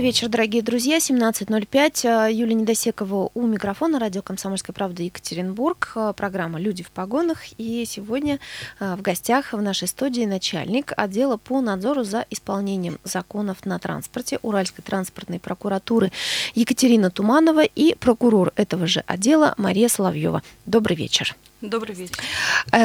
Добрый 0.00 0.12
вечер, 0.12 0.28
дорогие 0.28 0.62
друзья. 0.62 0.96
17.05. 0.96 2.28
Э, 2.28 2.32
Юлия 2.32 2.54
Недосекова 2.54 3.30
у 3.34 3.46
микрофона. 3.46 3.98
Радио 3.98 4.22
«Комсомольская 4.22 4.72
правда» 4.72 5.02
Екатеринбург. 5.02 5.92
Э, 5.94 6.14
программа 6.16 6.58
«Люди 6.58 6.82
в 6.82 6.90
погонах». 6.90 7.40
И 7.58 7.84
сегодня 7.86 8.38
э, 8.78 8.94
в 8.96 9.02
гостях 9.02 9.52
в 9.52 9.60
нашей 9.60 9.88
студии 9.88 10.24
начальник 10.24 10.94
отдела 10.96 11.36
по 11.36 11.60
надзору 11.60 12.02
за 12.02 12.24
исполнением 12.30 12.98
законов 13.04 13.66
на 13.66 13.78
транспорте 13.78 14.38
Уральской 14.40 14.82
транспортной 14.82 15.38
прокуратуры 15.38 16.10
Екатерина 16.54 17.10
Туманова 17.10 17.64
и 17.64 17.94
прокурор 17.94 18.54
этого 18.56 18.86
же 18.86 19.04
отдела 19.06 19.52
Мария 19.58 19.88
Соловьева. 19.88 20.42
Добрый 20.64 20.96
вечер. 20.96 21.36
Добрый 21.60 21.94
вечер. 21.94 22.16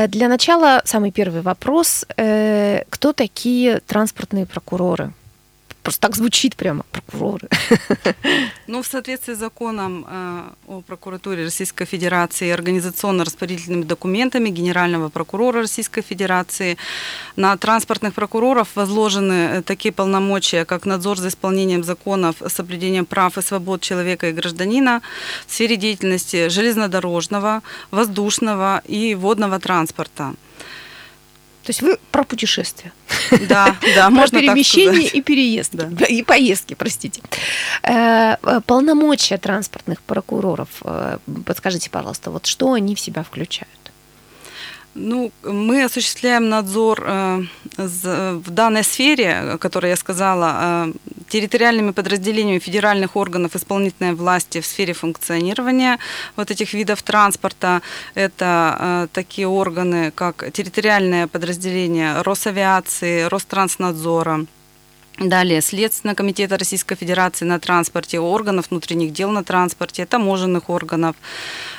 Для 0.09 0.27
начала 0.27 0.81
самый 0.83 1.11
первый 1.11 1.39
вопрос. 1.39 2.03
Кто 2.09 3.13
такие 3.13 3.79
транспортные 3.79 4.45
прокуроры? 4.45 5.13
Просто 5.85 6.01
так 6.01 6.15
звучит 6.15 6.55
прямо, 6.55 6.83
прокуроры. 6.91 7.47
Ну, 8.67 8.81
в 8.81 8.87
соответствии 8.87 9.35
с 9.35 9.37
законом 9.37 10.05
э, 10.09 10.43
о 10.67 10.81
прокуратуре 10.81 11.43
Российской 11.43 11.85
Федерации 11.85 12.47
и 12.47 12.51
организационно-распорядительными 12.51 13.83
документами 13.83 14.49
Генерального 14.49 15.09
прокурора 15.09 15.61
Российской 15.61 16.01
Федерации 16.01 16.77
на 17.35 17.55
транспортных 17.57 18.13
прокуроров 18.15 18.75
возложены 18.75 19.33
э, 19.33 19.61
такие 19.61 19.91
полномочия, 19.91 20.65
как 20.65 20.87
надзор 20.87 21.19
за 21.19 21.27
исполнением 21.27 21.83
законов, 21.83 22.35
соблюдением 22.47 23.05
прав 23.05 23.37
и 23.37 23.41
свобод 23.43 23.81
человека 23.81 24.29
и 24.29 24.33
гражданина 24.33 25.01
в 25.45 25.53
сфере 25.53 25.75
деятельности 25.75 26.49
железнодорожного, 26.49 27.61
воздушного 27.91 28.81
и 28.87 29.13
водного 29.13 29.59
транспорта. 29.59 30.33
То 31.65 31.69
есть 31.69 31.81
вы 31.81 31.97
про 32.11 32.23
путешествия. 32.23 32.91
Да, 33.49 33.75
да, 33.95 34.09
можно 34.09 34.39
перемещение 34.39 35.07
и 35.07 35.21
переезд. 35.21 35.73
И 36.09 36.23
поездки, 36.23 36.73
простите. 36.73 37.21
Э, 37.83 38.35
полномочия 38.65 39.37
транспортных 39.37 40.01
прокуроров, 40.01 40.69
э, 40.83 41.17
подскажите, 41.45 41.89
пожалуйста, 41.89 42.31
вот 42.31 42.45
что 42.45 42.73
они 42.73 42.95
в 42.95 42.99
себя 42.99 43.23
включают? 43.23 43.74
Ну, 44.97 45.29
мы 45.43 45.83
осуществляем 45.83 46.47
надзор 46.47 47.03
э, 47.05 47.41
в 47.77 48.49
данной 48.49 48.83
сфере, 48.85 49.33
о 49.35 49.57
которой 49.57 49.89
я 49.89 49.97
сказала, 49.97 50.87
э, 50.87 50.93
территориальными 51.27 51.91
подразделениями 51.91 52.59
федеральных 52.59 53.17
органов 53.17 53.57
исполнительной 53.57 54.13
власти 54.13 54.61
в 54.61 54.65
сфере 54.65 54.93
функционирования 54.93 55.99
вот 56.37 56.49
этих 56.49 56.73
видов 56.73 57.03
транспорта. 57.03 57.81
Это 58.13 58.77
э, 58.79 59.07
такие 59.11 59.47
органы, 59.47 60.11
как 60.11 60.49
территориальное 60.53 61.27
подразделение 61.27 62.21
Росавиации, 62.21 63.23
Ространснадзора, 63.23 64.45
Далее, 65.19 65.61
Следственного 65.61 66.15
комитета 66.15 66.57
Российской 66.57 66.95
Федерации 66.95 67.45
на 67.45 67.57
транспорте, 67.57 68.19
органов 68.19 68.69
внутренних 68.69 69.13
дел 69.13 69.29
на 69.31 69.45
транспорте, 69.45 70.05
таможенных 70.05 70.69
органов, 70.69 71.15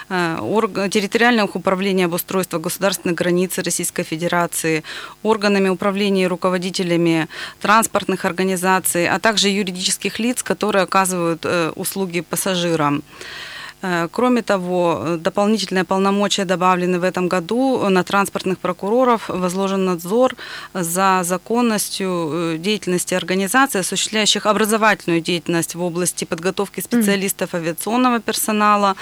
э, 0.08 0.88
территориальных 0.90 1.54
управлений 1.54 2.04
обустройства 2.04 2.58
государственной 2.58 3.14
границы 3.14 3.62
Российской 3.62 4.04
Федерации, 4.04 4.84
органами 5.22 5.68
управления 5.68 6.24
и 6.24 6.28
руководителями 6.28 7.28
транспортных 7.60 8.24
организаций, 8.24 9.06
а 9.06 9.18
также 9.18 9.48
юридических 9.48 10.18
лиц, 10.18 10.42
которые 10.42 10.84
оказывают 10.84 11.44
э, 11.44 11.72
услуги 11.76 12.22
пассажирам. 12.22 13.02
Э, 13.82 14.08
кроме 14.10 14.42
того, 14.42 15.16
дополнительные 15.18 15.84
полномочия 15.84 16.44
добавлены 16.44 16.98
в 16.98 17.04
этом 17.04 17.28
году. 17.28 17.88
На 17.88 18.02
транспортных 18.02 18.58
прокуроров 18.58 19.28
возложен 19.28 19.84
надзор 19.84 20.34
за 20.74 21.20
законностью 21.24 22.30
э, 22.32 22.58
деятельности 22.58 23.14
организаций, 23.14 23.80
осуществляющих 23.80 24.46
образовательную 24.46 25.20
деятельность 25.20 25.74
в 25.74 25.82
области 25.82 26.24
подготовки 26.24 26.80
специалистов 26.80 27.54
авиационного 27.54 28.20
персонала, 28.20 28.96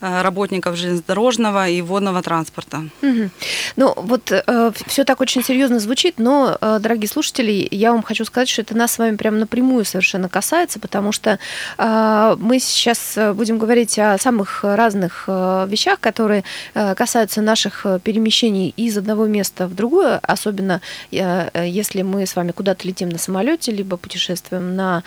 э, 0.00 0.22
работников 0.22 0.76
железнодорожного 0.76 1.68
и 1.68 1.80
водного 1.80 2.22
транспорта. 2.22 2.84
Угу. 3.02 3.30
Ну 3.76 3.94
вот 3.96 4.30
э, 4.30 4.72
все 4.86 5.04
так 5.04 5.20
очень 5.20 5.42
серьезно 5.42 5.80
звучит, 5.80 6.18
но, 6.18 6.58
э, 6.60 6.78
дорогие 6.80 7.08
слушатели, 7.08 7.66
я 7.70 7.92
вам 7.92 8.02
хочу 8.02 8.24
сказать, 8.24 8.48
что 8.48 8.62
это 8.62 8.76
нас 8.76 8.92
с 8.92 8.98
вами 8.98 9.16
прям 9.16 9.38
напрямую 9.38 9.84
совершенно 9.84 10.28
касается, 10.28 10.78
потому 10.78 11.12
что 11.12 11.38
э, 11.78 12.36
мы 12.38 12.58
сейчас 12.60 13.18
будем 13.34 13.58
говорить 13.58 13.98
о 13.98 14.17
самых 14.18 14.64
разных 14.64 15.24
э, 15.26 15.66
вещах, 15.68 16.00
которые 16.00 16.44
э, 16.74 16.94
касаются 16.94 17.42
наших 17.42 17.84
э, 17.84 17.98
перемещений 18.02 18.72
из 18.76 18.96
одного 18.96 19.26
места 19.26 19.66
в 19.66 19.74
другое, 19.74 20.18
особенно 20.22 20.80
если 21.10 22.02
мы 22.02 22.26
с 22.26 22.36
вами 22.36 22.52
куда-то 22.52 22.86
летим 22.86 23.08
на 23.08 23.18
самолете, 23.18 23.72
либо 23.72 23.96
путешествуем 23.96 24.76
на 24.76 25.02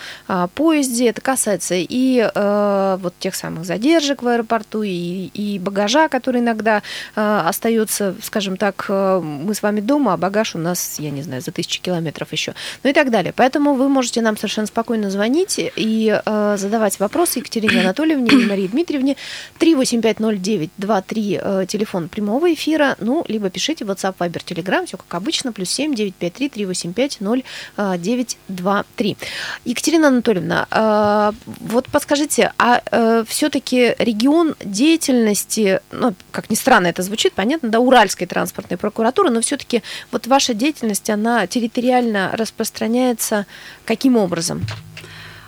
поезде. 0.54 1.08
Это 1.08 1.20
касается 1.20 1.74
и 1.76 2.30
вот 2.34 3.14
тех 3.18 3.34
самых 3.34 3.64
задержек 3.64 4.22
в 4.22 4.28
аэропорту, 4.28 4.82
и, 4.82 5.30
и 5.34 5.58
багажа, 5.58 6.08
который 6.08 6.40
иногда 6.40 6.82
остается, 7.14 8.14
скажем 8.22 8.56
так, 8.56 8.86
мы 8.88 9.54
с 9.54 9.62
вами 9.62 9.80
дома, 9.80 10.14
а 10.14 10.16
багаж 10.16 10.54
у 10.54 10.58
нас, 10.58 10.96
я 10.98 11.10
не 11.10 11.22
знаю, 11.22 11.42
за 11.42 11.52
тысячи 11.52 11.80
километров 11.80 12.32
еще, 12.32 12.54
ну 12.82 12.90
и 12.90 12.92
так 12.92 13.10
далее. 13.10 13.32
Поэтому 13.34 13.74
вы 13.74 13.88
можете 13.88 14.22
нам 14.22 14.36
совершенно 14.36 14.66
спокойно 14.66 15.10
звонить 15.10 15.58
и 15.58 16.20
задавать 16.56 16.98
вопросы 17.00 17.40
Екатерине 17.40 17.80
Анатольевне 17.80 18.30
и 18.30 18.46
Марии 18.46 18.66
Дмитриевне 18.66 19.01
Дмитриевне. 19.02 19.16
3850923, 19.58 21.40
э, 21.42 21.66
телефон 21.66 22.08
прямого 22.08 22.52
эфира, 22.52 22.96
ну, 23.00 23.24
либо 23.28 23.50
пишите 23.50 23.84
WhatsApp, 23.84 24.14
Viber, 24.18 24.42
Telegram, 24.44 24.86
все 24.86 24.96
как 24.96 25.14
обычно, 25.14 25.52
плюс 25.52 25.70
7 25.70 25.94
953 25.94 26.48
385 26.48 27.20
0923. 27.20 29.16
Екатерина 29.64 30.08
Анатольевна, 30.08 30.66
э, 30.70 31.32
вот 31.60 31.86
подскажите, 31.88 32.52
а 32.58 32.80
э, 32.90 33.24
все-таки 33.26 33.94
регион 33.98 34.54
деятельности, 34.64 35.80
ну, 35.90 36.14
как 36.30 36.50
ни 36.50 36.54
странно 36.54 36.88
это 36.88 37.02
звучит, 37.02 37.32
понятно, 37.34 37.68
да, 37.68 37.80
Уральской 37.80 38.26
транспортной 38.26 38.78
прокуратуры, 38.78 39.30
но 39.30 39.40
все-таки 39.40 39.82
вот 40.10 40.26
ваша 40.26 40.54
деятельность, 40.54 41.10
она 41.10 41.46
территориально 41.46 42.30
распространяется 42.34 43.46
каким 43.84 44.16
образом? 44.16 44.62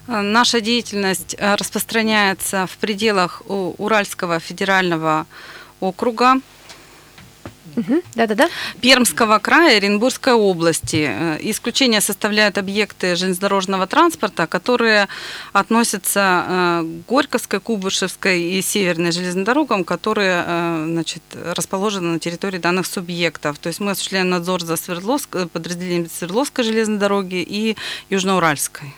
Наша 0.07 0.61
деятельность 0.61 1.35
э, 1.39 1.55
распространяется 1.55 2.67
в 2.67 2.77
пределах 2.77 3.43
Уральского 3.47 4.39
федерального 4.39 5.27
округа. 5.81 6.41
Да-да-да. 8.15 8.49
Пермского 8.81 9.39
края, 9.39 9.77
Оренбургской 9.77 10.33
области. 10.33 11.07
Э, 11.09 11.39
исключение 11.41 12.01
составляют 12.01 12.59
объекты 12.59 13.15
железнодорожного 13.17 13.87
транспорта, 13.87 14.47
которые 14.47 15.09
относятся 15.53 16.45
э, 16.47 16.85
к 17.07 17.11
Горьковской, 17.11 17.61
Кубышевской 17.61 18.43
и 18.43 18.63
Северной 18.63 19.13
железным 19.13 19.45
дорогам, 19.45 19.85
которые 19.85 20.45
э, 20.47 20.87
значит, 20.89 21.23
расположены 21.33 22.13
на 22.13 22.19
территории 22.19 22.59
данных 22.59 22.87
субъектов. 22.87 23.59
То 23.59 23.69
есть 23.69 23.81
мы 23.81 23.91
осуществляем 23.93 24.31
надзор 24.31 24.63
за 24.63 24.77
Свердловск, 24.77 25.37
подразделением 25.53 26.09
Свердловской 26.11 26.65
железной 26.65 26.99
дороги 26.99 27.45
и 27.47 27.77
Южноуральской. 28.11 28.95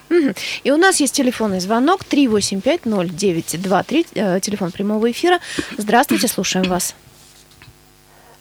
И 0.65 0.71
у 0.71 0.77
нас 0.77 1.01
есть 1.01 1.15
телефонный 1.15 1.61
звонок 1.61 2.03
3850923, 2.11 4.41
телефон 4.41 4.71
прямого 4.71 5.11
эфира. 5.11 5.41
Здравствуйте, 5.79 6.29
слушаем 6.29 6.69
вас. 6.69 6.95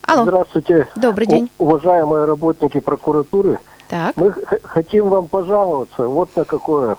Алло. 0.07 0.23
Здравствуйте. 0.23 0.87
Добрый 0.95 1.27
день. 1.27 1.49
Уважаемые 1.57 2.25
работники 2.25 2.79
прокуратуры. 2.79 3.59
Так. 3.89 4.15
Мы 4.15 4.33
хотим 4.63 5.09
вам 5.09 5.27
пожаловаться 5.27 6.07
вот 6.07 6.35
на 6.35 6.45
какое 6.45 6.97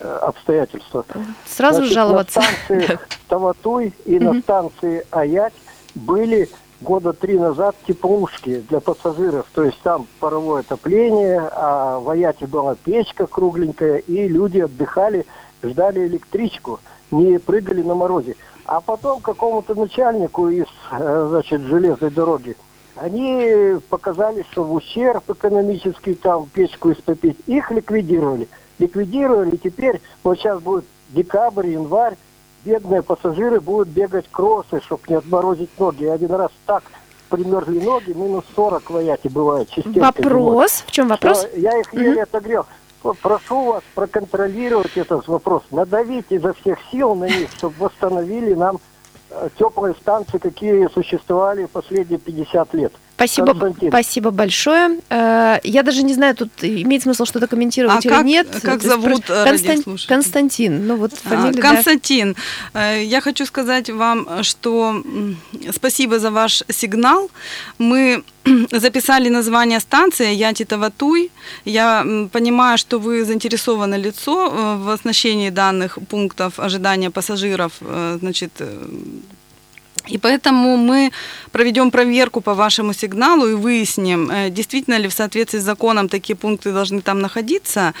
э, 0.00 0.18
обстоятельство. 0.22 1.04
Сразу 1.46 1.78
Значит, 1.78 1.94
жаловаться. 1.94 2.40
На 2.40 2.46
станции 2.46 2.98
Таватуй 3.28 3.94
и 4.04 4.18
на 4.18 4.40
станции 4.40 5.06
Аять 5.10 5.54
были 5.94 6.48
года 6.80 7.12
три 7.12 7.38
назад 7.38 7.74
теплушки 7.86 8.64
для 8.68 8.80
пассажиров. 8.80 9.46
То 9.54 9.64
есть 9.64 9.80
там 9.82 10.06
паровое 10.20 10.60
отопление, 10.60 11.40
а 11.52 11.98
в 11.98 12.10
Аяте 12.10 12.46
была 12.46 12.76
печка 12.76 13.26
кругленькая, 13.26 13.98
и 13.98 14.28
люди 14.28 14.60
отдыхали, 14.60 15.26
ждали 15.64 16.06
электричку, 16.06 16.80
не 17.10 17.38
прыгали 17.38 17.82
на 17.82 17.94
морозе. 17.94 18.36
А 18.66 18.80
потом 18.80 19.20
какому-то 19.20 19.74
начальнику 19.74 20.48
из, 20.48 20.66
э, 20.92 21.26
значит, 21.30 21.60
железной 21.62 22.10
дороги 22.10 22.56
они 22.96 23.76
показали, 23.88 24.44
что 24.50 24.64
в 24.64 24.72
ущерб 24.72 25.28
экономический 25.28 26.14
там 26.14 26.48
печку 26.52 26.92
истопить, 26.92 27.38
их 27.46 27.70
ликвидировали. 27.70 28.48
Ликвидировали, 28.78 29.56
и 29.56 29.58
теперь, 29.58 30.00
вот 30.22 30.38
сейчас 30.38 30.60
будет 30.60 30.84
декабрь, 31.10 31.68
январь, 31.68 32.16
бедные 32.64 33.02
пассажиры 33.02 33.60
будут 33.60 33.88
бегать 33.88 34.26
кроссы, 34.30 34.80
чтобы 34.82 35.02
не 35.08 35.16
отморозить 35.16 35.70
ноги. 35.78 36.04
Один 36.04 36.32
раз 36.32 36.50
так 36.66 36.84
примерзли 37.30 37.80
ноги, 37.80 38.12
минус 38.12 38.44
40 38.54 38.90
в 38.90 38.96
Аяте 38.96 39.28
бывает. 39.28 39.68
Вопрос? 39.84 40.84
В 40.86 40.90
чем 40.90 41.08
вопрос? 41.08 41.46
я 41.56 41.78
их 41.78 41.92
еле 41.92 42.20
mm-hmm. 42.20 42.22
отогрел. 42.22 42.66
Прошу 43.12 43.64
вас 43.66 43.82
проконтролировать 43.94 44.96
этот 44.96 45.28
вопрос, 45.28 45.62
надавить 45.70 46.26
изо 46.30 46.54
всех 46.54 46.78
сил 46.90 47.14
на 47.14 47.26
них, 47.26 47.50
чтобы 47.52 47.74
восстановили 47.78 48.54
нам 48.54 48.78
э, 49.28 49.50
теплые 49.58 49.94
станции, 49.94 50.38
какие 50.38 50.88
существовали 50.88 51.66
последние 51.66 52.18
50 52.18 52.72
лет. 52.72 52.94
Спасибо, 53.16 53.46
Константин. 53.54 53.88
спасибо 53.90 54.30
большое. 54.30 54.98
Э, 55.08 55.58
Я 55.62 55.82
даже 55.82 56.02
не 56.02 56.14
знаю, 56.14 56.34
тут 56.34 56.50
имеет 56.62 57.02
смысл 57.02 57.24
что-то 57.24 57.46
комментировать 57.46 58.04
А 58.04 58.08
или 58.08 58.14
как- 58.16 58.24
нет. 58.24 58.48
как 58.62 58.74
есть 58.74 58.86
зовут, 58.86 59.24
просто- 59.24 59.34
э, 59.34 59.44
Констан-? 59.44 59.98
Константин. 60.08 60.86
Ну 60.86 60.96
вот 60.96 61.12
А, 61.24 61.28
фамилия, 61.28 61.62
да. 61.62 61.68
Константин, 61.70 62.34
э, 62.74 63.02
я 63.04 63.20
хочу 63.20 63.46
сказать 63.46 63.90
вам, 63.90 64.42
что 64.42 65.02
спасибо 65.72 66.18
за 66.18 66.30
ваш 66.30 66.62
сигнал. 66.68 67.30
Мы 67.78 68.22
записали 68.72 69.28
название 69.30 69.80
станции 69.80 70.34
Яти-Таватуй. 70.34 71.30
Я 71.64 72.02
м, 72.02 72.28
понимаю, 72.28 72.76
что 72.78 72.98
вы 72.98 73.24
заинтересованное 73.24 73.98
лицо 73.98 74.50
в 74.78 74.90
оснащении 74.90 75.50
данных 75.50 75.98
пунктов 76.10 76.58
ожидания 76.58 77.10
пассажиров. 77.10 77.72
Значит, 78.20 78.52
и 80.06 80.18
поэтому 80.18 80.76
мы 80.76 81.12
проведем 81.50 81.90
проверку 81.90 82.40
по 82.40 82.54
вашему 82.54 82.92
сигналу 82.92 83.46
и 83.46 83.54
выясним, 83.54 84.30
э, 84.30 84.50
действительно 84.50 84.98
ли 84.98 85.08
в 85.08 85.12
соответствии 85.12 85.58
с 85.58 85.62
законом 85.62 86.08
такие 86.08 86.36
пункты 86.36 86.72
должны 86.72 87.00
там 87.00 87.20
находиться, 87.20 87.94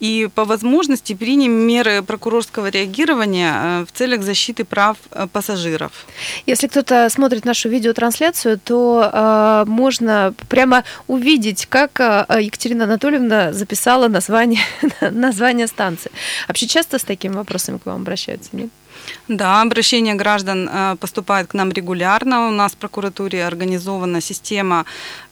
и 0.00 0.28
по 0.34 0.44
возможности 0.44 1.14
примем 1.14 1.52
меры 1.52 2.02
прокурорского 2.02 2.68
реагирования 2.68 3.52
э, 3.54 3.84
в 3.86 3.92
целях 3.92 4.22
защиты 4.22 4.64
прав 4.64 4.96
э, 5.10 5.26
пассажиров. 5.32 5.92
Если 6.46 6.68
кто-то 6.68 7.08
смотрит 7.10 7.44
нашу 7.44 7.68
видеотрансляцию, 7.68 8.60
то 8.62 9.10
э, 9.12 9.64
можно 9.66 10.34
прямо 10.48 10.84
увидеть, 11.08 11.66
как 11.66 11.98
Екатерина 11.98 12.84
Анатольевна 12.84 13.52
записала 13.52 14.08
название, 14.08 14.60
название 15.00 15.66
станции. 15.66 16.10
Вообще 16.46 16.66
часто 16.66 16.98
с 16.98 17.04
такими 17.04 17.34
вопросами 17.34 17.78
к 17.78 17.86
вам 17.86 18.02
обращаются, 18.02 18.50
нет? 18.52 18.70
Да, 19.28 19.62
обращения 19.62 20.14
граждан 20.14 20.68
э, 20.68 20.96
поступают 20.96 21.50
к 21.50 21.54
нам 21.54 21.70
регулярно. 21.70 22.48
У 22.48 22.50
нас 22.50 22.72
в 22.72 22.76
прокуратуре 22.76 23.46
организована 23.46 24.20
система 24.20 24.84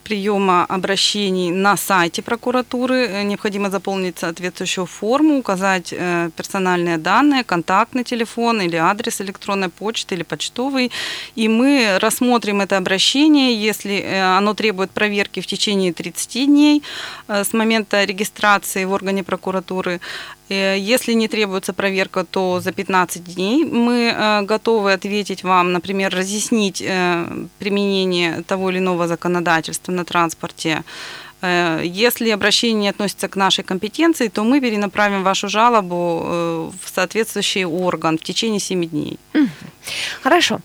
приема 0.07 0.65
обращений 0.69 1.51
на 1.51 1.77
сайте 1.77 2.23
прокуратуры. 2.23 3.09
Э, 3.09 3.25
Необходимо 3.25 3.71
заполнить 3.71 4.19
соответствующую 4.19 4.87
форму, 4.87 5.39
указать 5.39 5.93
э, 5.93 6.31
персональные 6.37 6.99
данные, 6.99 7.43
контактный 7.43 8.05
телефон 8.05 8.61
или 8.61 8.77
адрес 8.77 9.21
электронной 9.21 9.69
почты 9.69 10.15
или 10.15 10.23
почтовый. 10.23 10.91
И 11.39 11.49
мы 11.49 11.99
рассмотрим 12.01 12.61
это 12.61 12.77
обращение, 12.77 13.69
если 13.69 13.95
э, 13.95 14.39
оно 14.39 14.55
требует 14.55 14.91
проверки 14.91 15.41
в 15.41 15.47
течение 15.47 15.93
30 15.93 16.47
дней 16.47 16.83
с 17.29 17.53
момента 17.53 18.05
регистрации 18.05 18.85
в 18.85 18.93
органе 18.93 19.23
прокуратуры. 19.23 20.01
Если 20.49 21.15
не 21.15 21.27
требуется 21.27 21.73
проверка, 21.73 22.25
то 22.25 22.61
за 22.61 22.71
15 22.71 23.35
дней 23.35 23.65
мы 23.65 24.45
готовы 24.49 24.93
ответить 24.93 25.43
вам, 25.45 25.73
например, 25.73 26.15
разъяснить 26.15 26.85
применение 27.59 28.43
того 28.43 28.71
или 28.71 28.79
иного 28.79 29.09
законодательства 29.09 29.96
на 29.97 30.05
транспорте. 30.05 30.83
Э, 31.43 31.83
Если 31.85 32.31
обращение 32.31 32.91
относится 32.91 33.29
к 33.29 33.37
нашей 33.37 33.65
компетенции, 33.65 34.29
то 34.29 34.45
мы 34.45 34.61
перенаправим 34.61 35.23
вашу 35.23 35.49
жалобу 35.49 36.23
э, 36.25 36.71
в 36.85 36.95
соответствующий 36.95 37.65
орган 37.65 38.17
в 38.17 38.23
течение 38.23 38.61
7 38.61 38.85
дней. 38.89 39.19
Хорошо. 40.23 40.61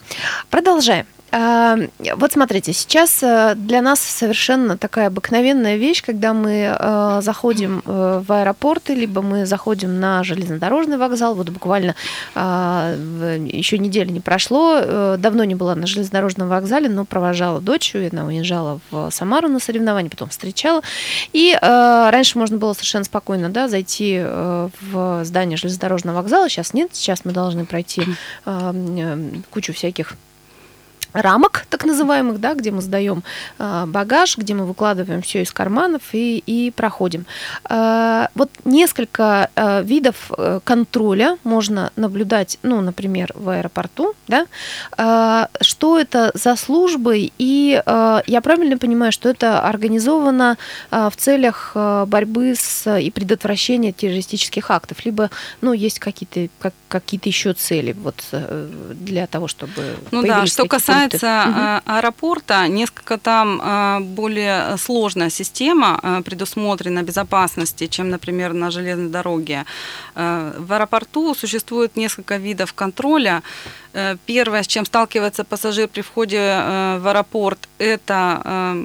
Продолжаем. 0.50 1.06
Вот 1.32 2.32
смотрите, 2.34 2.74
сейчас 2.74 3.24
э, 3.24 3.54
для 3.56 3.82
нас 3.82 4.02
совершенно 4.02 4.78
такая 4.78 5.08
обыкновенная 5.08 5.78
вещь, 5.78 6.04
когда 6.04 6.34
мы 6.34 6.76
э, 6.78 7.20
заходим 7.22 7.82
э, 7.86 8.22
в 8.28 8.32
аэропорты, 8.34 8.94
либо 8.94 9.22
мы 9.22 9.46
заходим 9.46 10.00
на 10.02 10.26
железнодорожный 10.26 10.98
вокзал. 10.98 11.36
Вот 11.36 11.50
буквально 11.50 11.96
а, 12.36 12.94
еще 12.94 13.78
недели 13.78 14.12
не 14.12 14.20
прошло, 14.20 15.16
давно 15.18 15.44
не 15.44 15.56
была 15.56 15.76
на 15.76 15.88
железнодорожном 15.88 16.50
вокзале, 16.50 16.90
но 16.90 17.06
провожала 17.06 17.62
дочь, 17.62 17.96
и 17.96 18.10
она 18.12 18.26
уезжала 18.26 18.80
в 18.90 19.10
Самару 19.12 19.48
на 19.48 19.60
соревнования, 19.60 20.10
потом 20.10 20.30
встречала. 20.30 20.82
И 21.34 21.58
раньше 21.62 22.38
можно 22.38 22.58
было 22.58 22.74
совершенно 22.74 23.06
спокойно 23.06 23.50
да, 23.50 23.68
зайти 23.68 24.22
в 24.22 25.22
здание 25.24 25.58
железнодорожного 25.58 26.18
вокзала, 26.18 26.50
сейчас 26.50 26.74
нет, 26.74 26.90
сейчас 26.94 27.26
мы 27.26 27.32
должны 27.32 27.66
пройти 27.66 28.04
кучу 29.52 29.74
всяких 29.74 30.16
рамок, 31.14 31.66
так 31.70 31.86
называемых, 31.86 32.40
да, 32.40 32.54
где 32.54 32.72
мы 32.72 32.82
сдаем 32.82 33.24
э, 33.60 33.86
багаж, 33.88 34.38
где 34.38 34.54
мы 34.54 34.66
выкладываем 34.66 35.22
все 35.22 35.42
из 35.42 35.52
карманов 35.52 36.02
и, 36.14 36.44
и 36.46 36.72
проходим. 36.72 37.26
Э, 37.70 38.28
вот 38.36 38.50
несколько 38.66 39.50
э, 39.56 39.84
видов 39.84 40.32
э, 40.38 40.60
контроля 40.64 41.38
можно 41.44 41.92
наблюдать, 41.96 42.58
ну, 42.64 42.82
например, 42.82 43.32
в 43.36 43.50
аэропорту, 43.50 44.14
да, 44.28 44.46
Э, 44.98 45.48
что 45.62 46.00
это 46.00 46.32
за 46.34 46.56
службы, 46.56 47.32
и 47.38 47.82
э, 47.84 48.22
я 48.26 48.42
правильно 48.42 48.78
понимаю, 48.78 49.12
что 49.12 49.30
это 49.30 49.62
организовано 49.62 50.58
э, 50.92 51.10
в 51.12 51.18
целях 51.18 51.72
э, 51.76 52.06
борьбы 52.08 52.54
с 52.56 53.00
и 53.00 53.10
предотвращения 53.12 53.92
террористических 53.92 54.70
актов, 54.70 55.06
либо, 55.06 55.30
ну, 55.62 55.74
есть 55.74 56.00
какие-то 56.00 56.50
как, 56.60 56.74
какие-то 56.88 57.30
еще 57.30 57.54
цели 57.54 57.94
вот 57.94 58.16
э, 58.32 58.70
для 58.94 59.28
того, 59.28 59.48
чтобы 59.48 59.96
Ну 60.12 60.24
да, 60.24 60.46
что 60.46 60.64
такие 60.64 60.78
касается? 61.10 61.50
Мгм. 61.50 61.60
э, 61.60 61.82
аэропорта, 61.86 62.68
несколько 62.68 63.18
там 63.18 63.62
э, 63.64 64.00
более 64.02 64.78
сложная 64.78 65.30
система 65.30 66.00
э, 66.04 66.22
предусмотрена 66.24 67.04
безопасности, 67.04 67.88
чем, 67.88 68.10
например, 68.10 68.54
на 68.54 68.72
железной 68.72 69.10
дороге. 69.10 69.66
В 70.16 70.74
аэропорту 70.74 71.36
существует 71.36 71.98
несколько 71.98 72.38
видов 72.38 72.74
контроля. 72.74 73.42
Э, 73.94 74.16
Первое, 74.26 74.64
с 74.64 74.68
чем 74.68 74.86
сталкивается 74.86 75.44
пассажир 75.44 75.88
при 75.88 76.02
входе 76.02 76.38
э, 76.38 77.00
в 77.00 77.08
аэропорт, 77.08 77.60
это 77.80 78.76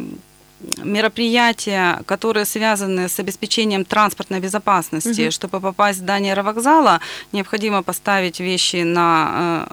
мероприятия, 0.83 2.03
которые 2.07 2.45
связаны 2.45 3.09
с 3.09 3.21
обеспечением 3.21 3.85
транспортной 3.85 4.41
безопасности. 4.41 5.23
Мгм. 5.23 5.31
Чтобы 5.31 5.61
попасть 5.61 5.99
в 5.99 6.03
здание 6.03 6.33
аэровокзала, 6.33 7.01
необходимо 7.33 7.83
поставить 7.83 8.41
вещи 8.41 8.83
на 8.83 9.67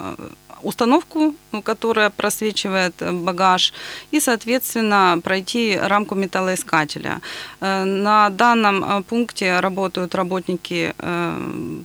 установку, 0.63 1.33
ну, 1.51 1.61
которая 1.61 2.09
просвечивает 2.09 2.93
э, 3.01 3.11
багаж, 3.11 3.73
и, 4.11 4.19
соответственно, 4.19 5.19
пройти 5.23 5.77
рамку 5.81 6.15
металлоискателя. 6.15 7.21
Э, 7.61 7.83
На 7.85 8.29
данном 8.29 8.83
э, 8.83 9.03
пункте 9.03 9.59
работают 9.59 10.15
работники 10.15 10.93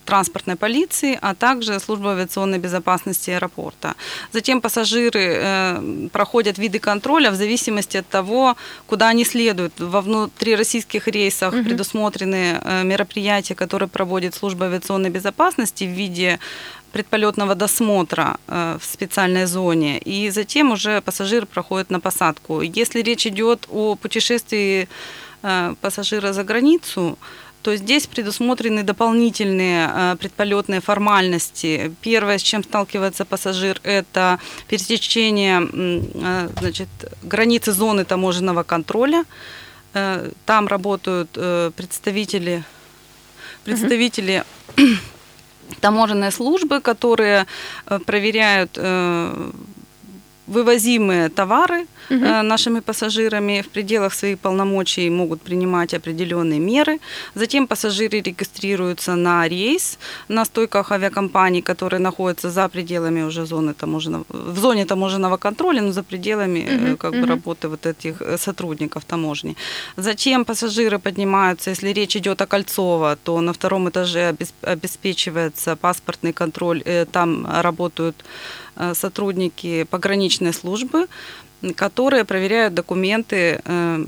транспортной 0.04 0.56
полиции, 0.56 1.18
а 1.22 1.34
также 1.34 1.80
служба 1.80 2.10
авиационной 2.12 2.58
безопасности 2.58 3.30
аэропорта. 3.30 3.94
Затем 4.32 4.60
пассажиры 4.60 5.78
проходят 6.12 6.58
виды 6.58 6.78
контроля 6.78 7.30
в 7.30 7.34
зависимости 7.34 7.98
от 7.98 8.06
того, 8.08 8.56
куда 8.86 9.08
они 9.08 9.24
следуют. 9.24 9.72
Во 9.80 10.00
внутрироссийских 10.00 11.08
рейсах 11.08 11.54
Мгм. 11.54 11.64
предусмотрены 11.64 12.60
мероприятия, 12.84 13.54
которые 13.54 13.88
проводит 13.88 14.34
служба 14.34 14.66
авиационной 14.66 15.10
безопасности 15.10 15.84
в 15.84 15.90
виде 15.90 16.38
предполетного 16.98 17.54
досмотра 17.54 18.36
э, 18.48 18.76
в 18.80 18.84
специальной 18.84 19.46
зоне, 19.46 19.98
и 19.98 20.30
затем 20.30 20.72
уже 20.72 21.00
пассажир 21.00 21.46
проходит 21.46 21.90
на 21.90 22.00
посадку. 22.00 22.60
Если 22.60 23.02
речь 23.02 23.26
идет 23.26 23.68
о 23.70 23.94
путешествии 23.94 24.88
э, 25.42 25.74
пассажира 25.80 26.32
за 26.32 26.42
границу, 26.42 27.16
то 27.62 27.76
здесь 27.76 28.06
предусмотрены 28.06 28.82
дополнительные 28.82 29.90
э, 29.94 30.16
предполетные 30.16 30.80
формальности. 30.80 31.92
Первое, 32.00 32.38
с 32.38 32.42
чем 32.42 32.64
сталкивается 32.64 33.24
пассажир, 33.24 33.80
это 33.84 34.40
пересечение 34.68 35.68
значит, 36.60 36.88
границы 37.22 37.72
зоны 37.72 38.04
таможенного 38.04 38.64
контроля. 38.64 39.24
Там 40.46 40.66
работают 40.66 41.30
представители, 41.76 42.64
представители 43.64 44.44
таможенной 45.80 46.32
службы, 46.32 46.80
которые 46.80 47.46
э, 47.86 47.98
проверяют 47.98 48.70
э, 48.76 49.50
вывозимые 50.48 51.28
товары 51.28 51.86
э, 52.10 52.42
нашими 52.42 52.80
пассажирами 52.80 53.60
в 53.62 53.68
пределах 53.68 54.14
своих 54.14 54.38
полномочий 54.38 55.10
могут 55.10 55.40
принимать 55.42 55.94
определенные 55.94 56.58
меры. 56.60 56.98
Затем 57.34 57.66
пассажиры 57.66 58.20
регистрируются 58.20 59.14
на 59.16 59.48
рейс 59.48 59.98
на 60.28 60.44
стойках 60.44 60.92
авиакомпаний, 60.92 61.62
которые 61.62 62.00
находятся 62.00 62.50
за 62.50 62.68
пределами 62.68 63.22
уже 63.22 63.46
зоны 63.46 63.74
таможенного, 63.74 64.24
в 64.28 64.58
зоне 64.58 64.84
таможенного 64.86 65.36
контроля, 65.36 65.82
но 65.82 65.92
за 65.92 66.02
пределами 66.02 66.66
э, 66.68 66.78
Мгм, 66.78 66.96
как 66.96 67.10
бы 67.12 67.18
мгм. 67.18 67.28
работы 67.28 67.68
вот 67.68 67.86
этих 67.86 68.22
э, 68.22 68.38
сотрудников 68.38 69.04
таможни. 69.04 69.54
Затем 69.96 70.44
пассажиры 70.44 70.98
поднимаются, 70.98 71.70
если 71.70 71.92
речь 71.92 72.16
идет 72.16 72.40
о 72.42 72.46
Кольцово, 72.46 73.16
то 73.24 73.40
на 73.40 73.52
втором 73.52 73.88
этаже 73.88 74.30
обес- 74.30 74.54
обеспечивается 74.62 75.76
паспортный 75.76 76.32
контроль, 76.32 76.82
э, 76.86 77.04
там 77.12 77.46
работают 77.62 78.16
э, 78.18 78.24
сотрудники 78.94 79.84
пограничной 79.84 80.52
службы, 80.52 81.06
которые 81.74 82.24
проверяют 82.24 82.74
документы 82.74 83.60
э, 83.64 84.04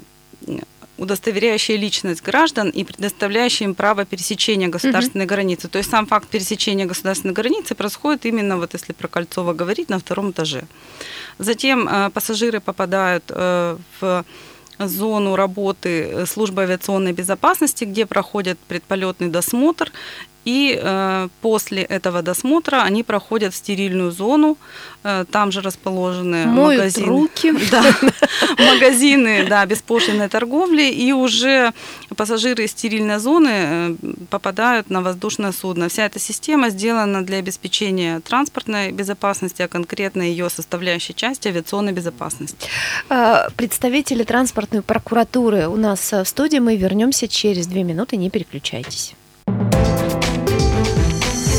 удостоверяющие 0.98 1.76
личность 1.78 2.22
граждан 2.22 2.68
и 2.68 2.84
предоставляющие 2.84 3.68
им 3.68 3.74
право 3.74 4.04
пересечения 4.04 4.68
государственной 4.68 5.26
границы. 5.26 5.68
То 5.68 5.78
есть 5.78 5.90
сам 5.90 6.06
факт 6.06 6.28
пересечения 6.28 6.86
государственной 6.86 7.34
границы 7.34 7.74
происходит 7.74 8.26
именно, 8.26 8.58
вот 8.58 8.74
если 8.74 8.92
про 8.92 9.08
Кольцово 9.08 9.54
говорить, 9.54 9.88
на 9.88 9.98
втором 9.98 10.30
этаже. 10.30 10.64
Затем 11.38 11.88
э, 11.88 12.10
пассажиры 12.10 12.60
попадают 12.60 13.24
э, 13.28 13.76
в 14.00 14.24
зону 14.78 15.36
работы 15.36 16.24
службы 16.26 16.62
авиационной 16.62 17.12
безопасности, 17.12 17.84
где 17.84 18.06
проходят 18.06 18.58
предполетный 18.58 19.28
досмотр 19.28 19.92
и 20.44 20.78
э, 20.80 21.28
после 21.42 21.82
этого 21.82 22.22
досмотра 22.22 22.82
они 22.82 23.02
проходят 23.02 23.52
в 23.52 23.56
стерильную 23.56 24.10
зону. 24.10 24.56
Э, 25.04 25.24
там 25.30 25.52
же 25.52 25.60
расположены 25.60 26.46
Моют 26.46 26.78
магазины. 26.80 27.06
руки. 27.06 27.52
Да, 27.70 27.84
магазины 28.58 29.46
да, 29.48 29.66
беспошлиной 29.66 30.28
торговли. 30.28 30.84
И 30.84 31.12
уже 31.12 31.72
пассажиры 32.16 32.64
из 32.64 32.70
стерильной 32.70 33.18
зоны 33.18 33.50
э, 33.52 33.94
попадают 34.30 34.88
на 34.90 35.02
воздушное 35.02 35.52
судно. 35.52 35.88
Вся 35.88 36.06
эта 36.06 36.18
система 36.18 36.70
сделана 36.70 37.22
для 37.24 37.38
обеспечения 37.38 38.20
транспортной 38.20 38.92
безопасности, 38.92 39.62
а 39.62 39.68
конкретно 39.68 40.22
ее 40.22 40.48
составляющей 40.48 41.14
части 41.14 41.48
авиационной 41.48 41.92
безопасности. 41.92 42.68
А, 43.08 43.48
Представители 43.56 44.24
транспортной 44.24 44.82
прокуратуры 44.82 45.68
у 45.68 45.76
нас 45.76 46.12
э, 46.12 46.24
в 46.24 46.28
студии. 46.28 46.58
Мы 46.58 46.76
вернемся 46.76 47.28
через 47.28 47.66
две 47.66 47.84
минуты. 47.84 48.16
Не 48.16 48.30
переключайтесь. 48.30 49.14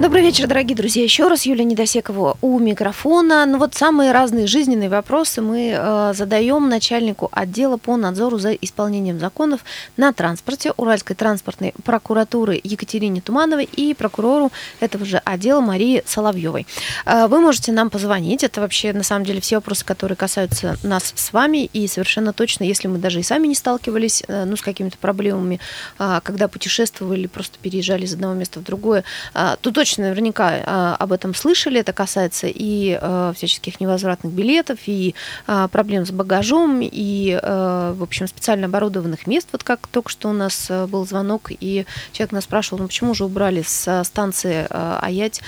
Добрый 0.00 0.22
вечер, 0.22 0.46
дорогие 0.46 0.76
друзья. 0.76 1.02
Еще 1.02 1.26
раз 1.26 1.44
Юлия 1.44 1.64
Недосекова 1.64 2.36
у 2.40 2.60
микрофона. 2.60 3.44
Ну 3.46 3.58
вот 3.58 3.74
самые 3.74 4.12
разные 4.12 4.46
жизненные 4.46 4.88
вопросы 4.88 5.42
мы 5.42 5.72
э, 5.76 6.12
задаем 6.14 6.68
начальнику 6.68 7.28
отдела 7.32 7.78
по 7.78 7.96
надзору 7.96 8.38
за 8.38 8.52
исполнением 8.52 9.18
законов 9.18 9.64
на 9.96 10.12
транспорте 10.12 10.72
Уральской 10.76 11.16
транспортной 11.16 11.74
прокуратуры 11.82 12.60
Екатерине 12.62 13.20
Тумановой 13.20 13.64
и 13.64 13.92
прокурору 13.92 14.52
этого 14.78 15.04
же 15.04 15.20
отдела 15.24 15.60
Марии 15.60 16.04
Соловьевой. 16.06 16.68
Э, 17.04 17.26
вы 17.26 17.40
можете 17.40 17.72
нам 17.72 17.90
позвонить. 17.90 18.44
Это 18.44 18.60
вообще 18.60 18.92
на 18.92 19.02
самом 19.02 19.24
деле 19.24 19.40
все 19.40 19.56
вопросы, 19.56 19.84
которые 19.84 20.14
касаются 20.14 20.78
нас 20.84 21.12
с 21.16 21.32
вами. 21.32 21.68
И 21.72 21.88
совершенно 21.88 22.32
точно, 22.32 22.62
если 22.62 22.86
мы 22.86 22.98
даже 22.98 23.18
и 23.18 23.24
сами 23.24 23.48
не 23.48 23.56
сталкивались 23.56 24.22
э, 24.28 24.44
ну, 24.44 24.56
с 24.56 24.62
какими-то 24.62 24.96
проблемами, 24.96 25.58
э, 25.98 26.20
когда 26.22 26.46
путешествовали, 26.46 27.26
просто 27.26 27.58
переезжали 27.60 28.04
из 28.04 28.14
одного 28.14 28.34
места 28.34 28.60
в 28.60 28.62
другое, 28.62 29.02
э, 29.34 29.56
то 29.60 29.72
точно 29.72 29.87
наверняка 29.96 30.56
э, 30.56 30.96
об 30.98 31.12
этом 31.12 31.34
слышали. 31.34 31.80
Это 31.80 31.92
касается 31.92 32.46
и 32.46 32.98
э, 33.00 33.32
всяческих 33.34 33.80
невозвратных 33.80 34.32
билетов, 34.32 34.78
и 34.86 35.14
э, 35.46 35.68
проблем 35.70 36.04
с 36.06 36.10
багажом, 36.10 36.80
и, 36.82 37.38
в 37.42 38.02
общем, 38.02 38.26
специально 38.26 38.66
оборудованных 38.66 39.26
мест. 39.26 39.48
Вот 39.52 39.62
как 39.62 39.86
только 39.86 40.10
что 40.10 40.28
у 40.28 40.32
нас 40.32 40.70
был 40.88 41.06
звонок, 41.06 41.50
и 41.50 41.86
человек 42.12 42.32
нас 42.32 42.44
спрашивал, 42.44 42.82
ну 42.82 42.88
почему 42.88 43.14
же 43.14 43.24
убрали 43.24 43.62
с 43.62 44.04
станции 44.04 44.66
Аять 44.70 45.40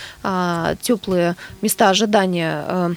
теплые 0.82 1.36
места 1.62 1.90
ожидания 1.90 2.96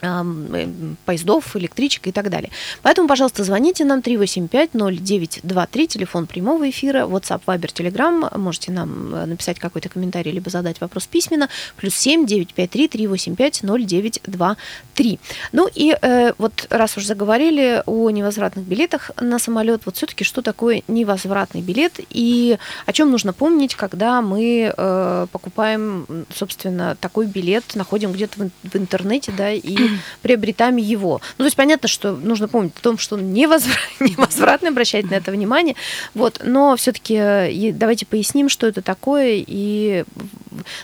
поездов, 0.00 1.56
электричек 1.56 2.06
и 2.06 2.12
так 2.12 2.30
далее. 2.30 2.50
Поэтому, 2.82 3.08
пожалуйста, 3.08 3.44
звоните 3.44 3.84
нам 3.84 4.00
385-0923, 4.00 5.86
телефон 5.86 6.26
прямого 6.26 6.68
эфира, 6.68 7.06
WhatsApp, 7.06 7.42
Viber, 7.46 7.72
Telegram. 7.72 8.38
Можете 8.38 8.72
нам 8.72 9.14
э, 9.14 9.26
написать 9.26 9.58
какой-то 9.58 9.88
комментарий, 9.88 10.32
либо 10.32 10.50
задать 10.50 10.80
вопрос 10.80 11.06
письменно. 11.06 11.48
Плюс 11.76 11.94
7 11.94 12.26
953 12.26 12.88
385 12.88 13.62
0923. 13.62 15.20
Ну 15.52 15.68
и 15.74 15.96
э, 16.00 16.32
вот 16.38 16.66
раз 16.70 16.96
уж 16.96 17.04
заговорили 17.04 17.82
о 17.86 18.10
невозвратных 18.10 18.64
билетах 18.64 19.10
на 19.20 19.38
самолет, 19.38 19.82
вот 19.84 19.96
все-таки 19.96 20.24
что 20.24 20.42
такое 20.42 20.82
невозвратный 20.88 21.62
билет 21.62 22.00
и 22.10 22.58
о 22.86 22.92
чем 22.92 23.10
нужно 23.10 23.32
помнить, 23.32 23.74
когда 23.74 24.22
мы 24.22 24.72
э, 24.76 25.26
покупаем, 25.32 26.06
собственно, 26.34 26.96
такой 27.00 27.26
билет, 27.26 27.74
находим 27.74 28.12
где-то 28.12 28.44
в, 28.44 28.50
в 28.68 28.76
интернете, 28.76 29.32
да, 29.36 29.52
и 29.52 29.89
приобретаем 30.22 30.76
его. 30.76 31.20
Ну, 31.38 31.42
то 31.42 31.44
есть 31.44 31.56
понятно, 31.56 31.88
что 31.88 32.12
нужно 32.12 32.48
помнить 32.48 32.72
о 32.76 32.80
том, 32.80 32.98
что 32.98 33.16
он 33.16 33.32
невозвра- 33.32 33.76
невозвратный, 34.00 34.70
обращать 34.70 35.10
на 35.10 35.14
это 35.14 35.32
внимание, 35.32 35.76
вот, 36.14 36.40
но 36.44 36.76
все-таки 36.76 37.72
давайте 37.72 38.06
поясним, 38.06 38.48
что 38.48 38.66
это 38.66 38.82
такое 38.82 39.44
и 39.46 40.04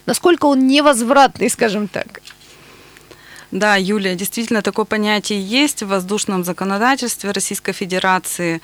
насколько 0.06 0.46
он 0.46 0.66
невозвратный, 0.66 1.50
скажем 1.50 1.88
так. 1.88 2.20
Да, 3.52 3.76
Юлия, 3.76 4.16
действительно 4.16 4.60
такое 4.60 4.84
понятие 4.84 5.40
есть 5.40 5.82
в 5.82 5.86
воздушном 5.88 6.44
законодательстве 6.44 7.30
Российской 7.30 7.72
Федерации. 7.72 8.60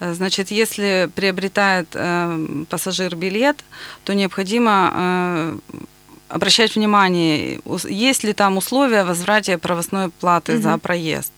Э, 0.00 0.14
Значит, 0.14 0.50
если 0.50 1.10
приобретает 1.14 1.88
э, 1.92 2.64
пассажир 2.68 3.14
билет, 3.14 3.58
то 4.04 4.14
необходимо 4.14 4.90
э, 4.94 5.58
обращать 6.32 6.74
внимание, 6.74 7.60
есть 7.88 8.24
ли 8.24 8.32
там 8.32 8.56
условия 8.56 9.04
возврата 9.04 9.58
правостной 9.58 10.08
платы 10.10 10.58
за 10.58 10.70
Мгм. 10.70 10.80
проезд. 10.80 11.32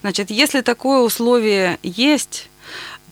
Значит, 0.00 0.30
если 0.30 0.60
такое 0.60 1.00
условие 1.00 1.78
есть, 1.82 2.48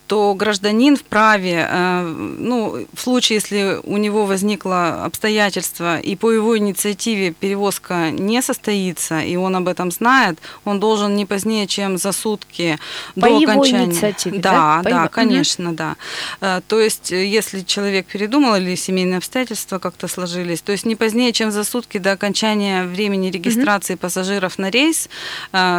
то 0.06 0.34
гражданин 0.34 0.96
вправе, 0.96 1.66
э, 1.68 2.02
ну, 2.38 2.86
в 2.94 3.00
случае, 3.00 3.36
если 3.36 3.80
у 3.82 3.96
него 3.96 4.24
возникло 4.26 5.04
обстоятельство, 5.04 5.98
и 5.98 6.16
по 6.16 6.30
его 6.30 6.56
инициативе 6.56 7.32
перевозка 7.32 8.10
не 8.10 8.40
состоится, 8.42 9.20
и 9.20 9.36
он 9.36 9.56
об 9.56 9.68
этом 9.68 9.90
знает, 9.90 10.38
он 10.64 10.78
должен 10.80 11.16
не 11.16 11.26
позднее, 11.26 11.66
чем 11.66 11.98
за 11.98 12.12
сутки 12.12 12.78
По 13.14 13.22
до 13.22 13.26
его 13.40 13.52
окончания. 13.52 13.84
инициативе, 13.86 14.38
да? 14.38 14.50
Да, 14.52 14.82
По 14.82 14.90
да, 14.90 14.98
его- 15.00 15.08
конечно, 15.08 15.72
да. 15.74 15.96
Э, 16.40 16.60
То 16.68 16.80
есть, 16.80 17.12
э, 17.12 17.26
если 17.26 17.60
человек 17.62 18.06
передумал 18.06 18.56
или 18.56 18.74
семейные 18.76 19.18
обстоятельства 19.18 19.78
как-то 19.78 20.08
сложились, 20.08 20.60
то 20.62 20.72
есть 20.72 20.86
не 20.86 20.96
позднее, 20.96 21.32
чем 21.32 21.50
за 21.50 21.64
сутки 21.64 21.98
до 21.98 22.12
окончания 22.12 22.84
времени 22.84 23.30
регистрации 23.30 23.94
пассажиров 23.96 24.58
на 24.58 24.70
рейс, 24.70 25.08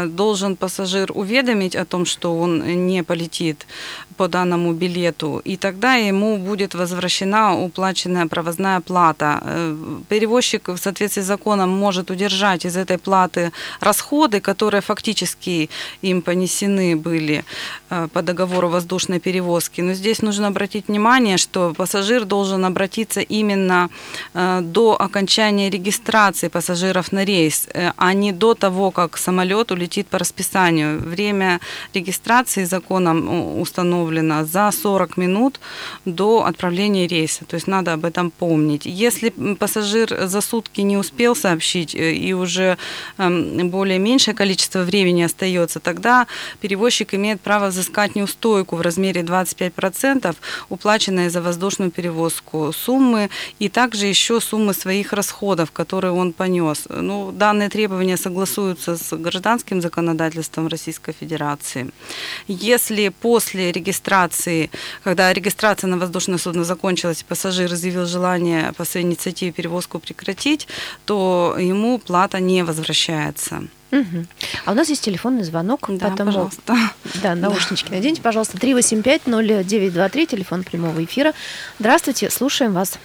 должен 0.06 0.56
пассажир 0.56 1.12
уведомить 1.14 1.76
о 1.76 1.86
том, 1.86 2.06
что 2.06 2.38
он 2.38 2.88
не 2.88 3.04
полетит 3.04 3.66
по 4.18 4.28
данному 4.28 4.74
билету, 4.74 5.42
и 5.46 5.58
тогда 5.58 5.96
ему 5.96 6.38
будет 6.38 6.76
возвращена 6.76 7.56
уплаченная 7.56 8.26
провозная 8.28 8.80
плата. 8.82 9.40
Э, 9.44 9.76
Перевозчик 10.10 10.68
в 10.70 10.78
соответствии 10.78 11.22
с 11.22 11.26
законом 11.26 11.70
может 11.70 12.12
удержать 12.12 12.66
из 12.66 12.76
этой 12.78 12.98
платы 12.98 13.52
расходы, 13.80 14.40
которые 14.40 14.82
фактически 14.82 15.70
им 16.02 16.22
понесены 16.22 16.96
были 16.96 17.44
э, 17.90 18.08
по 18.14 18.22
договору 18.22 18.70
воздушной 18.70 19.20
перевозки. 19.20 19.82
Но 19.82 19.94
здесь 19.94 20.22
нужно 20.22 20.48
обратить 20.48 20.88
внимание, 20.88 21.38
что 21.38 21.74
пассажир 21.78 22.26
должен 22.26 22.66
обратиться 22.66 23.22
именно 23.22 23.90
э, 24.34 24.62
до 24.62 24.96
окончания 25.00 25.70
регистрации 25.70 26.50
пассажиров 26.50 27.12
на 27.12 27.26
рейс, 27.26 27.68
а 27.98 28.14
не 28.14 28.32
до 28.32 28.54
того, 28.54 28.92
как 28.92 29.18
самолет 29.18 29.72
улетит 29.72 30.08
по 30.08 30.18
расписанию. 30.18 31.00
Время 31.00 31.60
регистрации 31.94 32.66
законом 32.66 33.30
у- 33.30 33.62
установлено 34.08 34.46
за 34.46 34.72
40 34.72 35.18
минут 35.18 35.60
до 36.06 36.46
отправления 36.46 37.08
рейса. 37.08 37.46
То 37.46 37.56
есть 37.56 37.68
надо 37.68 37.94
об 37.94 38.06
этом 38.06 38.32
помнить. 38.32 38.86
Если 38.86 39.30
пассажир 39.60 40.28
за 40.28 40.42
сутки 40.42 40.82
не 40.82 40.98
успел 40.98 41.36
сообщить 41.36 41.96
э, 41.96 42.14
и 42.14 42.34
уже 42.34 42.78
эм, 43.18 43.70
более 43.70 44.00
меньшее 44.00 44.34
количество 44.34 44.84
времени 44.84 45.24
остается, 45.24 45.80
тогда 45.80 46.28
перевозчик 46.62 47.14
имеет 47.14 47.42
право 47.42 47.68
взыскать 47.68 48.16
неустойку 48.16 48.76
в 48.76 48.82
размере 48.82 49.22
25% 49.22 50.36
уплаченной 50.70 51.30
за 51.30 51.42
воздушную 51.42 51.92
перевозку 51.92 52.72
суммы 52.74 53.30
и 53.60 53.70
также 53.70 54.08
еще 54.08 54.40
суммы 54.40 54.74
своих 54.74 55.14
расходов, 55.14 55.72
которые 55.72 56.12
он 56.12 56.32
понес. 56.32 56.88
Ну, 56.90 57.32
данные 57.32 57.70
требования 57.70 58.18
согласуются 58.18 58.96
с 58.96 59.18
гражданским 59.18 59.82
законодательством 59.82 60.68
Российской 60.68 61.14
Федерации. 61.20 61.92
Если 62.48 63.12
после 63.22 63.72
регистрации, 63.72 63.97
когда 65.04 65.34
регистрация 65.34 65.88
на 65.88 65.98
воздушное 65.98 66.38
судно 66.38 66.64
закончилась, 66.64 67.22
и 67.22 67.26
пассажир 67.26 67.74
изъявил 67.74 68.06
желание 68.06 68.74
по 68.74 68.86
своей 68.86 69.06
инициативе 69.06 69.52
перевозку 69.52 70.00
прекратить, 70.00 70.68
то 71.06 71.56
ему 71.60 72.00
плата 72.00 72.40
не 72.40 72.64
возвращается. 72.64 73.64
Мгм. 73.92 74.28
А 74.66 74.72
у 74.72 74.74
нас 74.74 74.90
есть 74.90 75.04
телефонный 75.04 75.44
звонок, 75.44 75.86
Да, 75.88 76.08
поэтому 76.08 76.32
пожалуйста. 76.32 76.76
Да, 77.24 77.36
наушнички 77.36 77.90
наденьте, 77.92 78.22
пожалуйста. 78.22 78.58
385-0923, 78.58 80.26
телефон 80.26 80.64
прямого 80.64 81.04
эфира. 81.04 81.34
Здравствуйте, 81.80 82.30
слушаем 82.30 82.74
вас. 82.74 83.00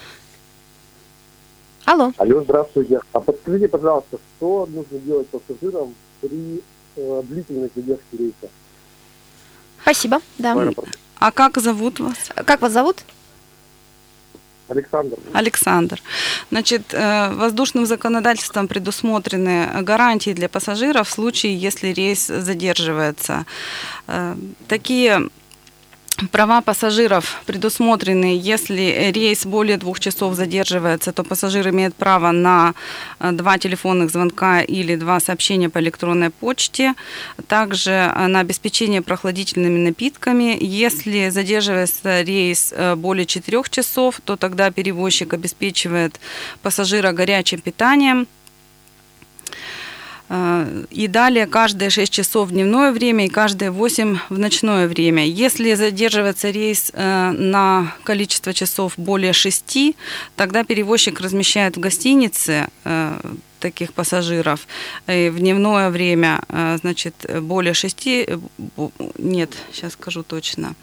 Алло. 1.85 2.13
Алло, 2.17 2.43
здравствуйте. 2.43 3.01
А 3.13 3.21
подскажите, 3.21 3.69
пожалуйста, 3.69 4.19
что 4.37 4.69
нужно 4.73 4.99
делать 4.99 5.29
пассажирам 5.29 5.95
при 6.21 6.63
э, 6.97 7.23
длительной 7.29 7.71
задержке 7.75 8.17
рейса 8.19 8.49
Спасибо. 9.83 10.21
Да. 10.39 10.57
А 11.19 11.31
как 11.31 11.59
зовут 11.59 12.01
вас? 12.01 12.17
Как 12.47 12.61
вас 12.63 12.73
зовут? 12.73 13.05
Александр. 14.69 15.17
Александр. 15.35 16.01
Значит, 16.51 16.95
э, 16.95 17.31
воздушным 17.35 17.85
законодательством 17.85 18.69
предусмотрены 18.69 19.83
гарантии 19.83 20.33
для 20.33 20.49
пассажиров 20.49 21.09
в 21.09 21.13
случае, 21.13 21.57
если 21.57 21.89
рейс 21.89 22.27
задерживается. 22.27 23.45
Э, 24.07 24.35
Такие 24.69 25.29
Права 26.31 26.61
пассажиров 26.61 27.43
предусмотрены, 27.47 28.39
если 28.39 29.11
рейс 29.13 29.45
более 29.47 29.77
двух 29.77 29.99
часов 29.99 30.35
задерживается, 30.35 31.13
то 31.13 31.25
пассажир 31.25 31.69
имеет 31.71 31.95
право 31.95 32.31
на 32.31 32.75
э, 33.19 33.33
два 33.33 33.59
телефонных 33.59 34.11
звонка 34.11 34.61
или 34.61 34.97
два 34.97 35.21
сообщения 35.21 35.69
по 35.69 35.79
электронной 35.79 36.31
почте, 36.31 36.95
также 37.49 37.91
э, 37.91 38.27
на 38.27 38.41
обеспечение 38.41 39.03
прохладительными 39.03 39.79
напитками. 39.79 40.57
Если 40.61 41.31
задерживается 41.31 42.21
рейс 42.23 42.73
э, 42.77 42.95
более 42.95 43.27
четырех 43.27 43.69
часов, 43.71 44.21
то 44.25 44.37
тогда 44.37 44.71
перевозчик 44.71 45.33
обеспечивает 45.35 46.21
пассажира 46.63 47.13
горячим 47.13 47.61
питанием, 47.61 48.29
и 50.91 51.09
далее 51.09 51.47
каждые 51.47 51.91
6 51.91 52.11
часов 52.11 52.49
в 52.49 52.53
дневное 52.53 52.93
время 52.93 53.27
и 53.27 53.29
каждые 53.29 53.71
8 53.71 54.19
в 54.31 54.39
ночное 54.39 54.89
время. 54.89 55.27
Если 55.27 55.75
задерживается 55.75 56.49
рейс 56.51 56.91
э, 56.95 57.31
на 57.33 57.95
количество 58.05 58.55
часов 58.55 58.95
более 58.97 59.35
6, 59.35 59.95
тогда 60.37 60.65
перевозчик 60.65 61.21
размещает 61.21 61.77
в 61.77 61.81
гостинице 61.81 62.69
э, 62.85 63.21
таких 63.61 63.93
пассажиров 63.93 64.67
в 65.07 65.39
дневное 65.39 65.89
время, 65.91 66.41
значит, 66.83 67.15
более 67.43 67.75
6, 67.75 68.09
нет, 69.19 69.51
сейчас 69.73 69.93
скажу 69.93 70.25
точно, 70.25 70.75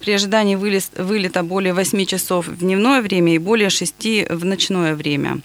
при 0.00 0.14
ожидании 0.14 0.56
вылета 0.56 1.44
более 1.44 1.74
8 1.74 2.04
часов 2.06 2.48
в 2.48 2.58
дневное 2.58 3.02
время 3.02 3.36
и 3.36 3.38
более 3.38 3.70
6 3.70 4.30
в 4.30 4.44
ночное 4.44 4.96
время. 4.96 5.42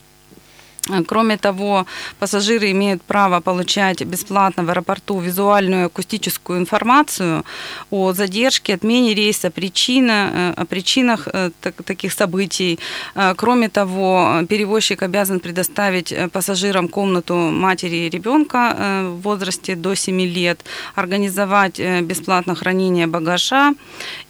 Кроме 1.08 1.38
того, 1.38 1.86
пассажиры 2.20 2.72
имеют 2.72 3.02
право 3.02 3.42
получать 3.42 4.02
бесплатно 4.06 4.64
в 4.64 4.70
аэропорту 4.70 5.20
визуальную 5.20 5.86
акустическую 5.86 6.60
информацию 6.60 7.44
о 7.92 8.14
задержке, 8.14 8.74
отмене 8.74 9.14
рейса, 9.14 9.50
причина, 9.52 10.12
э, 10.34 10.62
о 10.62 10.66
причинах 10.66 11.28
э, 11.34 11.52
таких 11.86 12.14
событий. 12.14 12.80
Э, 13.16 13.34
кроме 13.36 13.70
того, 13.70 14.42
перевозчик 14.50 15.04
обязан 15.04 15.40
предоставить 15.40 16.14
пассажирам 16.32 16.88
комнату 16.88 17.36
матери 17.36 17.96
и 17.96 18.10
ребенка 18.10 18.76
в 19.04 19.22
возрасте 19.22 19.76
до 19.76 19.96
7 19.96 20.22
лет, 20.22 20.66
организовать 20.96 21.80
бесплатно 21.80 22.56
хранение 22.56 23.08
багажа 23.08 23.74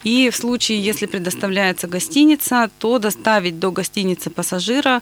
и 0.03 0.29
в 0.29 0.35
случае, 0.35 0.83
если 0.89 1.07
предоставляется 1.07 1.87
гостиница, 1.87 2.69
то 2.79 2.99
доставить 2.99 3.59
до 3.59 3.71
гостиницы 3.71 4.29
пассажира 4.29 5.01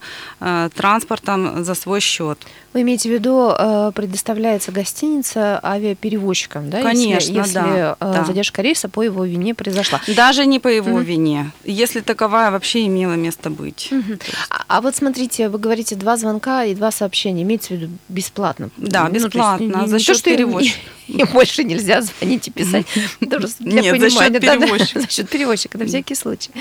транспортом 0.75 1.36
за 1.63 1.75
свой 1.75 1.99
счет. 1.99 2.39
Вы 2.73 2.81
имеете 2.81 3.09
в 3.09 3.13
виду, 3.13 3.51
э, 3.57 3.91
предоставляется 3.95 4.71
гостиница 4.71 5.59
авиаперевозчикам, 5.63 6.69
да? 6.69 6.81
Конечно, 6.81 7.31
если, 7.31 7.33
если 7.33 7.53
да, 7.53 7.97
э, 7.99 8.13
да. 8.13 8.25
задержка 8.25 8.61
рейса 8.61 8.89
по 8.89 9.01
его 9.01 9.25
вине 9.25 9.55
произошла. 9.55 10.01
Даже 10.07 10.45
не 10.45 10.59
по 10.59 10.67
его 10.67 10.91
угу. 10.91 10.99
вине, 10.99 11.51
если 11.63 12.01
таковая 12.01 12.51
вообще 12.51 12.85
имела 12.85 13.13
место 13.13 13.49
быть. 13.49 13.89
Угу. 13.91 14.19
А, 14.49 14.63
а 14.67 14.81
вот 14.81 14.95
смотрите, 14.95 15.49
вы 15.49 15.59
говорите 15.59 15.95
два 15.95 16.17
звонка 16.17 16.65
и 16.65 16.75
два 16.75 16.91
сообщения, 16.91 17.43
имеется 17.43 17.69
в 17.69 17.77
виду 17.77 17.89
бесплатно? 18.09 18.69
Да, 18.77 19.09
бесплатно, 19.09 19.67
ну, 19.67 19.81
есть, 19.81 19.91
за 19.91 19.99
счет 19.99 20.23
перевозчика. 20.23 20.79
И 21.07 21.23
больше 21.23 21.63
нельзя 21.63 22.01
звонить 22.01 22.49
и 22.49 22.51
писать. 22.51 22.85
Нет, 23.21 23.99
за 23.99 24.09
счет 24.09 24.41
перевозчика. 24.41 24.99
За 24.99 25.09
счет 25.09 25.29
перевозчика, 25.29 25.77
на 25.77 25.85
всякий 25.85 26.15
случай. 26.15 26.51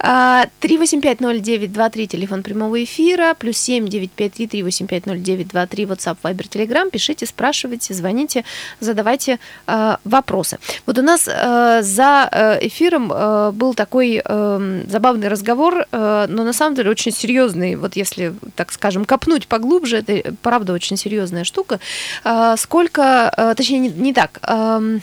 3850923, 0.00 2.04
а, 2.04 2.06
телефон 2.06 2.42
прямого 2.42 2.84
эфира, 2.84 3.34
плюс 3.38 3.56
7 3.56 3.88
953 4.16 4.62
3850923 4.62 5.36
923 5.36 5.84
WhatsApp, 5.84 6.16
Viber, 6.22 6.48
Telegram. 6.48 6.90
Пишите, 6.90 7.26
спрашивайте, 7.26 7.94
звоните, 7.94 8.44
задавайте 8.80 9.38
э, 9.66 9.96
вопросы. 10.04 10.58
Вот 10.86 10.98
у 10.98 11.02
нас 11.02 11.28
э, 11.28 11.82
за 11.82 12.28
э, 12.30 12.66
эфиром 12.66 13.12
э, 13.12 13.50
был 13.52 13.74
такой 13.74 14.22
э, 14.24 14.84
забавный 14.88 15.28
разговор, 15.28 15.86
э, 15.90 16.26
но 16.28 16.44
на 16.44 16.52
самом 16.52 16.74
деле 16.74 16.90
очень 16.90 17.12
серьезный. 17.12 17.76
Вот 17.76 17.96
если, 17.96 18.34
так 18.54 18.72
скажем, 18.72 19.04
копнуть 19.04 19.46
поглубже, 19.46 19.98
это 19.98 20.34
правда 20.42 20.72
очень 20.72 20.96
серьезная 20.96 21.44
штука. 21.44 21.80
Э, 22.24 22.54
сколько, 22.56 23.32
э, 23.36 23.54
точнее, 23.56 23.78
не, 23.78 23.88
не 23.88 24.12
так. 24.12 24.38
Э, 24.42 24.98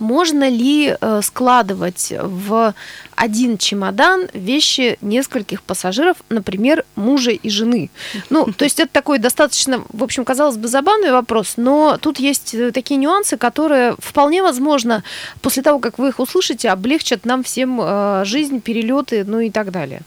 можно 0.00 0.48
ли 0.48 0.96
э, 1.00 1.20
складывать 1.22 2.12
в 2.18 2.74
один 3.14 3.58
чемодан 3.58 4.28
вещи 4.32 4.98
нескольких 5.02 5.62
пассажиров, 5.62 6.16
например, 6.28 6.84
мужа 6.96 7.30
и 7.30 7.50
жены? 7.50 7.90
Ну, 8.30 8.52
то 8.56 8.64
есть 8.64 8.80
это 8.80 8.90
такой 8.92 9.18
достаточно, 9.18 9.84
в 9.92 10.02
общем, 10.02 10.24
казалось 10.24 10.56
бы, 10.56 10.68
забавный 10.68 11.12
вопрос, 11.12 11.54
но 11.56 11.98
тут 12.00 12.18
есть 12.18 12.54
э, 12.54 12.72
такие 12.72 12.96
нюансы, 12.96 13.36
которые 13.36 13.94
вполне 13.98 14.42
возможно 14.42 15.04
после 15.42 15.62
того, 15.62 15.78
как 15.78 15.98
вы 15.98 16.08
их 16.08 16.18
услышите, 16.18 16.70
облегчат 16.70 17.24
нам 17.26 17.42
всем 17.42 17.80
э, 17.82 18.24
жизнь, 18.24 18.60
перелеты, 18.60 19.24
ну 19.24 19.40
и 19.40 19.50
так 19.50 19.70
далее. 19.70 20.00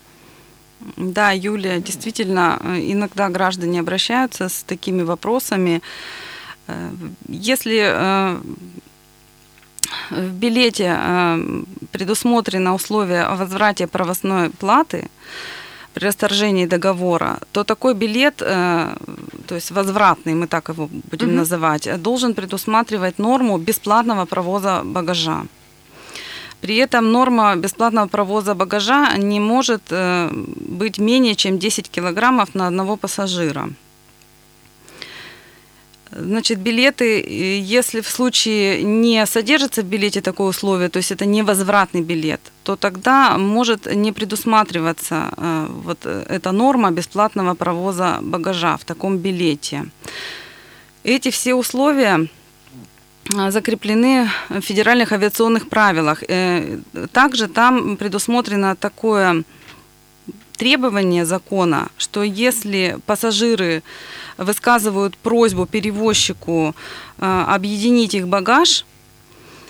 Да, 0.97 1.32
Юлия, 1.32 1.79
действительно, 1.79 2.60
иногда 2.65 3.29
граждане 3.29 3.79
обращаются 3.79 4.49
с 4.49 4.63
такими 4.63 5.01
вопросами. 5.01 5.82
Если 7.29 8.41
в 10.10 10.32
билете 10.32 10.95
э, 10.97 11.63
предусмотрено 11.91 12.73
условие 12.73 13.23
о 13.23 13.36
возврате 13.36 13.88
провозной 13.88 14.49
платы 14.49 15.10
при 15.93 16.06
расторжении 16.06 16.65
договора, 16.65 17.39
то 17.51 17.63
такой 17.63 17.93
билет, 17.93 18.41
э, 18.41 18.95
то 19.47 19.56
есть 19.56 19.71
возвратный, 19.71 20.34
мы 20.34 20.47
так 20.47 20.69
его 20.69 20.89
будем 21.12 21.27
угу. 21.27 21.36
называть, 21.38 22.01
должен 22.01 22.34
предусматривать 22.34 23.19
норму 23.19 23.58
бесплатного 23.58 24.25
провоза 24.25 24.82
багажа. 24.84 25.45
При 26.62 26.77
этом 26.77 27.12
норма 27.12 27.56
бесплатного 27.56 28.08
провоза 28.08 28.56
багажа 28.56 29.17
не 29.17 29.39
может 29.39 29.82
э, 29.91 30.29
быть 30.32 30.97
менее 30.97 31.36
чем 31.36 31.60
10 31.60 31.89
килограммов 31.89 32.56
на 32.56 32.67
одного 32.67 32.95
пассажира. 32.95 33.69
Значит, 36.15 36.60
билеты, 36.60 37.26
если 37.78 38.02
в 38.02 38.08
случае 38.08 38.84
не 38.84 39.26
содержится 39.26 39.82
в 39.82 39.86
билете 39.86 40.21
такое 40.21 40.47
условие, 40.47 40.89
то 40.89 40.97
есть 40.97 41.12
это 41.12 41.26
невозвратный 41.26 42.02
билет, 42.02 42.39
то 42.63 42.76
тогда 42.76 43.38
может 43.38 43.95
не 43.95 44.12
предусматриваться 44.12 45.30
э, 45.38 45.67
вот 45.69 46.06
эта 46.06 46.52
норма 46.52 46.91
бесплатного 46.91 47.56
провоза 47.56 48.19
багажа 48.21 48.78
в 48.78 48.84
таком 48.86 49.17
билете. 49.17 49.86
Эти 51.04 51.32
все 51.32 51.56
условия 51.56 52.28
э, 53.36 53.52
закреплены 53.52 54.30
в 54.49 54.62
федеральных 54.62 55.13
авиационных 55.13 55.67
правилах. 55.67 56.23
Э, 56.28 56.80
также 57.12 57.47
там 57.47 57.97
предусмотрено 57.97 58.76
такое 58.76 59.43
требование 60.58 61.26
закона, 61.26 61.88
что 61.97 62.21
если 62.23 62.97
пассажиры 63.06 63.82
высказывают 64.38 65.17
просьбу 65.17 65.65
перевозчику 65.65 66.76
э, 67.19 67.43
объединить 67.48 68.13
их 68.13 68.28
багаж, 68.28 68.86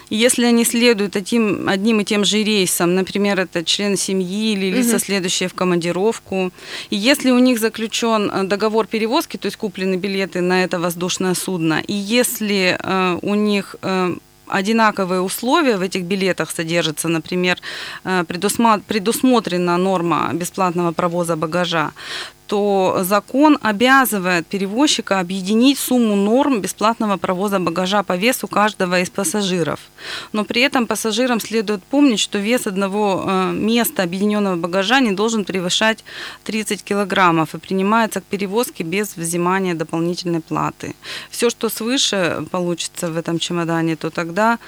если 0.10 0.46
они 0.46 0.64
следуют 0.64 1.16
одним, 1.16 1.68
одним 1.68 2.02
и 2.02 2.04
тем 2.04 2.24
же 2.24 2.44
рейсом, 2.44 2.94
например, 2.94 3.40
это 3.40 3.64
член 3.64 3.98
семьи 3.98 4.54
или 4.54 4.70
лица, 4.70 4.98
угу. 4.98 5.06
следующие 5.06 5.50
в 5.50 5.54
командировку, 5.54 6.52
и 6.92 6.96
если 6.96 7.32
у 7.32 7.40
них 7.40 7.60
заключен 7.60 8.30
э, 8.30 8.44
договор 8.44 8.86
перевозки, 8.86 9.38
то 9.38 9.48
есть 9.48 9.58
куплены 9.58 9.96
билеты 9.96 10.42
на 10.42 10.64
это 10.64 10.80
воздушное 10.80 11.34
судно, 11.34 11.82
и 11.88 11.94
если 11.94 12.78
э, 12.80 13.20
у 13.22 13.36
них 13.36 13.76
э, 13.82 14.16
одинаковые 14.48 15.22
условия 15.22 15.78
в 15.78 15.82
этих 15.82 16.04
билетах 16.04 16.52
содержатся, 16.52 17.08
например, 17.08 17.58
э, 18.04 18.24
предусмотрена 18.28 19.78
норма 19.78 20.30
бесплатного 20.34 20.92
провоза 20.92 21.36
багажа, 21.36 21.92
то 22.54 23.00
закон 23.02 23.58
обязывает 23.64 24.46
перевозчика 24.46 25.20
объединить 25.20 25.80
сумму 25.80 26.16
норм 26.16 26.62
бесплатного 26.62 27.18
провоза 27.18 27.60
багажа 27.60 28.04
по 28.04 28.16
весу 28.16 28.48
каждого 28.48 29.00
из 29.00 29.10
пассажиров. 29.10 29.80
Но 30.34 30.46
при 30.46 30.62
этом 30.62 30.86
пассажирам 30.86 31.40
следует 31.40 31.84
помнить, 31.84 32.20
что 32.20 32.38
вес 32.38 32.68
одного 32.68 33.24
э, 33.26 33.52
места 33.54 34.04
объединенного 34.04 34.56
багажа 34.56 35.00
не 35.00 35.14
должен 35.14 35.46
превышать 35.46 36.04
30 36.44 36.84
килограммов 36.84 37.56
и 37.56 37.58
принимается 37.58 38.22
к 38.22 38.26
перевозке 38.26 38.84
без 38.84 39.18
взимания 39.18 39.74
дополнительной 39.74 40.42
платы. 40.42 40.94
Все, 41.32 41.50
что 41.50 41.70
свыше 41.70 42.46
получится 42.52 43.10
в 43.10 43.18
этом 43.18 43.40
чемодане, 43.40 43.96
то 43.96 44.12
тогда 44.12 44.60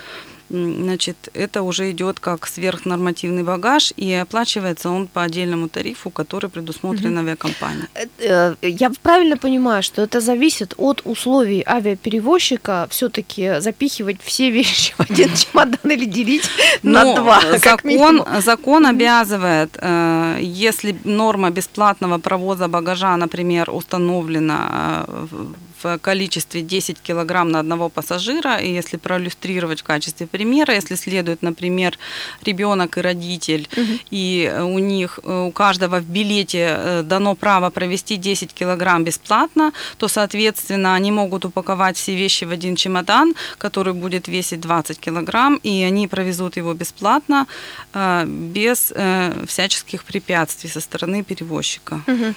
значит, 0.50 1.30
это 1.34 1.62
уже 1.62 1.92
идет 1.92 2.20
как 2.20 2.48
сверхнормативный 2.48 3.44
багаж, 3.44 3.94
и 3.98 4.14
оплачивается 4.14 4.90
он 4.90 5.08
по 5.08 5.24
отдельному 5.24 5.70
тарифу, 5.70 6.10
который 6.10 6.50
предусмотрен 6.50 7.14
угу. 7.14 7.20
авиакомпанией. 7.20 7.88
Э, 8.20 8.56
я 8.62 8.92
правильно 9.02 9.38
понимаю, 9.38 9.84
что 9.84 10.02
это 10.02 10.22
зависит 10.22 10.74
от 10.78 11.02
условий 11.06 11.64
авиаперевозчика 11.66 12.88
все-таки 12.90 13.60
запихивать 13.60 14.18
все 14.22 14.52
вещи 14.52 14.94
в 14.98 15.12
один 15.12 15.30
чемодан 15.36 15.92
или 15.92 16.06
делить 16.06 16.50
на 16.84 17.16
два? 17.16 17.42
Закон, 17.58 18.24
закон 18.40 18.86
обязывает, 18.86 19.78
э, 19.82 20.40
если 20.42 20.96
норма 21.04 21.50
бесплатного 21.50 22.20
провоза 22.20 22.68
багажа, 22.68 23.18
например, 23.18 23.70
установлена 23.70 25.06
в 25.86 26.00
количестве 26.00 26.62
10 26.62 27.00
килограмм 27.00 27.50
на 27.50 27.60
одного 27.60 27.90
пассажира, 27.90 28.58
и 28.58 28.74
если 28.74 28.98
проиллюстрировать 28.98 29.82
в 29.82 29.84
качестве 29.84 30.26
примера, 30.26 30.74
если 30.74 30.96
следует, 30.96 31.44
например, 31.44 31.98
ребенок 32.44 32.98
и 32.98 33.02
родитель, 33.02 33.68
угу. 33.78 34.00
и 34.10 34.52
у 34.62 34.80
них, 34.80 35.20
у 35.24 35.52
каждого 35.52 36.00
в 36.00 36.06
билете 36.06 36.76
э, 36.78 37.04
дано 37.04 37.36
право 37.36 37.70
провести 37.70 38.18
10 38.18 38.54
килограмм 38.54 39.04
бесплатно, 39.04 39.72
то, 39.98 40.08
соответственно, 40.08 40.96
они 40.96 41.12
могут 41.12 41.46
упаковать 41.46 41.98
все 41.98 42.16
вещи 42.16 42.46
в 42.46 42.52
один 42.52 42.76
чемодан, 42.76 43.36
который 43.58 43.94
будет 43.94 44.28
весить 44.28 44.62
20 44.62 45.00
килограмм, 45.00 45.60
и 45.64 45.84
они 45.84 46.08
провезут 46.08 46.58
его 46.58 46.74
бесплатно, 46.74 47.46
э, 47.94 48.26
без 48.26 48.92
э, 48.96 49.46
всяческих 49.48 50.04
препятствий 50.04 50.70
со 50.70 50.80
стороны 50.80 51.24
перевозчика. 51.24 52.02
Угу. 52.08 52.34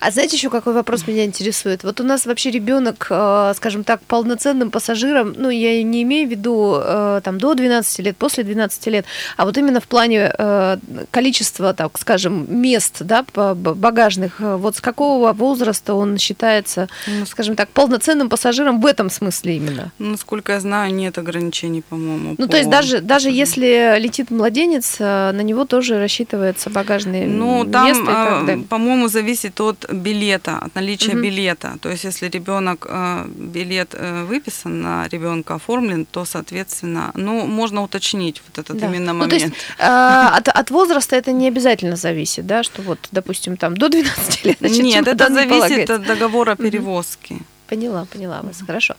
А 0.00 0.10
знаете 0.10 0.36
еще 0.36 0.50
какой 0.50 0.74
вопрос 0.74 1.06
меня 1.06 1.24
интересует? 1.24 1.84
Вот 1.84 2.00
у 2.00 2.04
нас 2.04 2.26
вообще 2.26 2.50
ребенок 2.50 2.89
ребенок, 2.90 3.06
э, 3.10 3.52
скажем 3.56 3.84
так, 3.84 4.00
полноценным 4.02 4.70
пассажиром, 4.70 5.34
ну, 5.36 5.50
я 5.50 5.82
не 5.82 6.02
имею 6.02 6.28
в 6.28 6.30
виду 6.30 6.76
э, 6.76 7.20
там 7.24 7.38
до 7.38 7.54
12 7.54 7.98
лет, 8.00 8.16
после 8.16 8.44
12 8.44 8.86
лет, 8.86 9.04
а 9.36 9.44
вот 9.44 9.58
именно 9.58 9.80
в 9.80 9.86
плане 9.86 10.32
э, 10.36 10.76
количества, 11.10 11.74
так 11.74 11.98
скажем, 11.98 12.46
мест, 12.48 12.96
да, 13.00 13.24
багажных, 13.34 14.40
вот 14.40 14.76
с 14.76 14.80
какого 14.80 15.32
возраста 15.32 15.94
он 15.94 16.18
считается, 16.18 16.88
ну, 17.06 17.26
скажем 17.26 17.56
так, 17.56 17.68
полноценным 17.68 18.28
пассажиром 18.28 18.80
в 18.80 18.86
этом 18.86 19.10
смысле 19.10 19.56
именно? 19.56 19.92
Насколько 19.98 20.52
я 20.52 20.60
знаю, 20.60 20.94
нет 20.94 21.18
ограничений, 21.18 21.82
по-моему. 21.82 22.34
Ну, 22.38 22.46
по... 22.46 22.50
то 22.50 22.56
есть 22.56 22.70
даже, 22.70 23.00
даже 23.00 23.30
если 23.30 23.98
летит 23.98 24.30
младенец, 24.30 24.98
на 24.98 25.42
него 25.42 25.64
тоже 25.64 25.98
рассчитывается 25.98 26.70
багажное 26.70 27.26
ну, 27.26 27.64
там, 27.64 28.64
по-моему, 28.64 29.08
зависит 29.08 29.60
от 29.60 29.86
билета, 29.92 30.58
от 30.58 30.74
наличия 30.74 31.12
угу. 31.12 31.20
билета. 31.20 31.78
То 31.80 31.88
есть, 31.90 32.04
если 32.04 32.28
ребенок 32.28 32.69
ребенок, 32.70 32.86
э, 32.88 33.24
билет 33.28 33.94
э, 33.94 34.24
выписан 34.24 34.80
на 34.80 35.08
ребенка, 35.08 35.54
оформлен, 35.54 36.06
то, 36.06 36.24
соответственно, 36.24 37.10
ну, 37.14 37.46
можно 37.46 37.82
уточнить 37.82 38.42
вот 38.46 38.58
этот 38.58 38.80
да. 38.80 38.86
именно 38.86 39.12
момент. 39.14 39.32
Ну, 39.32 39.38
то 39.38 39.44
есть, 39.44 39.54
э, 39.78 40.36
от, 40.38 40.48
от 40.48 40.70
возраста 40.70 41.16
это 41.16 41.32
не 41.32 41.48
обязательно 41.48 41.96
зависит, 41.96 42.46
да, 42.46 42.62
что 42.62 42.82
вот, 42.82 42.98
допустим, 43.12 43.56
там 43.56 43.76
до 43.76 43.88
12 43.88 44.44
лет. 44.44 44.56
Значит, 44.60 44.82
Нет, 44.82 45.08
это 45.08 45.32
зависит 45.32 45.90
от 45.90 46.06
договора 46.06 46.56
перевозки. 46.56 47.34
Угу. 47.34 47.44
Поняла, 47.70 48.04
поняла 48.12 48.40
вас, 48.42 48.62
хорошо. 48.66 48.96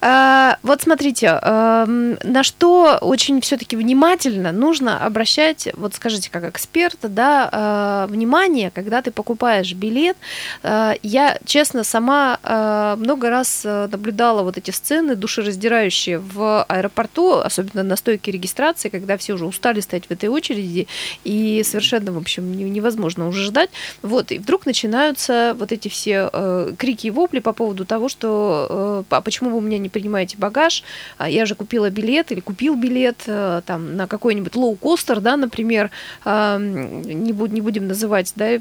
А, 0.00 0.58
вот 0.62 0.82
смотрите, 0.82 1.30
а, 1.30 1.84
на 1.84 2.44
что 2.44 2.96
очень 3.00 3.40
все-таки 3.40 3.74
внимательно 3.74 4.52
нужно 4.52 5.04
обращать, 5.04 5.68
вот 5.74 5.94
скажите, 5.94 6.30
как 6.30 6.44
эксперт, 6.44 6.98
да, 7.02 7.48
а, 7.50 8.06
внимание, 8.06 8.70
когда 8.70 9.02
ты 9.02 9.10
покупаешь 9.10 9.72
билет. 9.72 10.16
А, 10.62 10.94
я, 11.02 11.38
честно, 11.44 11.82
сама 11.82 12.38
а, 12.44 12.94
много 12.94 13.30
раз 13.30 13.64
наблюдала 13.64 14.42
вот 14.42 14.58
эти 14.58 14.70
сцены 14.70 15.16
душераздирающие 15.16 16.20
в 16.20 16.62
аэропорту, 16.68 17.38
особенно 17.38 17.82
на 17.82 17.96
стойке 17.96 18.30
регистрации, 18.30 18.90
когда 18.90 19.16
все 19.16 19.32
уже 19.32 19.44
устали 19.44 19.80
стоять 19.80 20.06
в 20.06 20.12
этой 20.12 20.28
очереди, 20.28 20.86
и 21.24 21.64
совершенно, 21.64 22.12
в 22.12 22.18
общем, 22.18 22.56
невозможно 22.56 23.26
уже 23.26 23.42
ждать. 23.42 23.70
Вот, 24.02 24.30
и 24.30 24.38
вдруг 24.38 24.66
начинаются 24.66 25.56
вот 25.58 25.72
эти 25.72 25.88
все 25.88 26.30
э, 26.32 26.74
крики 26.78 27.08
и 27.08 27.10
вопли 27.10 27.40
по 27.40 27.52
поводу 27.52 27.84
того, 27.84 28.03
того, 28.04 28.08
что 28.08 29.04
э, 29.08 29.14
а 29.14 29.20
почему 29.20 29.50
вы 29.50 29.56
у 29.56 29.60
меня 29.60 29.78
не 29.78 29.88
принимаете 29.88 30.36
багаж? 30.38 30.82
А 31.18 31.28
я 31.28 31.46
же 31.46 31.54
купила 31.54 31.90
билет 31.90 32.32
или 32.32 32.40
купил 32.40 32.76
билет 32.76 33.22
э, 33.26 33.62
там 33.66 33.96
на 33.96 34.06
какой-нибудь 34.06 34.56
лоу-костер, 34.56 35.20
да, 35.20 35.36
например, 35.36 35.90
а, 36.24 36.58
не, 36.58 37.32
буд, 37.32 37.52
не 37.52 37.60
будем 37.60 37.88
называть, 37.88 38.32
да, 38.36 38.58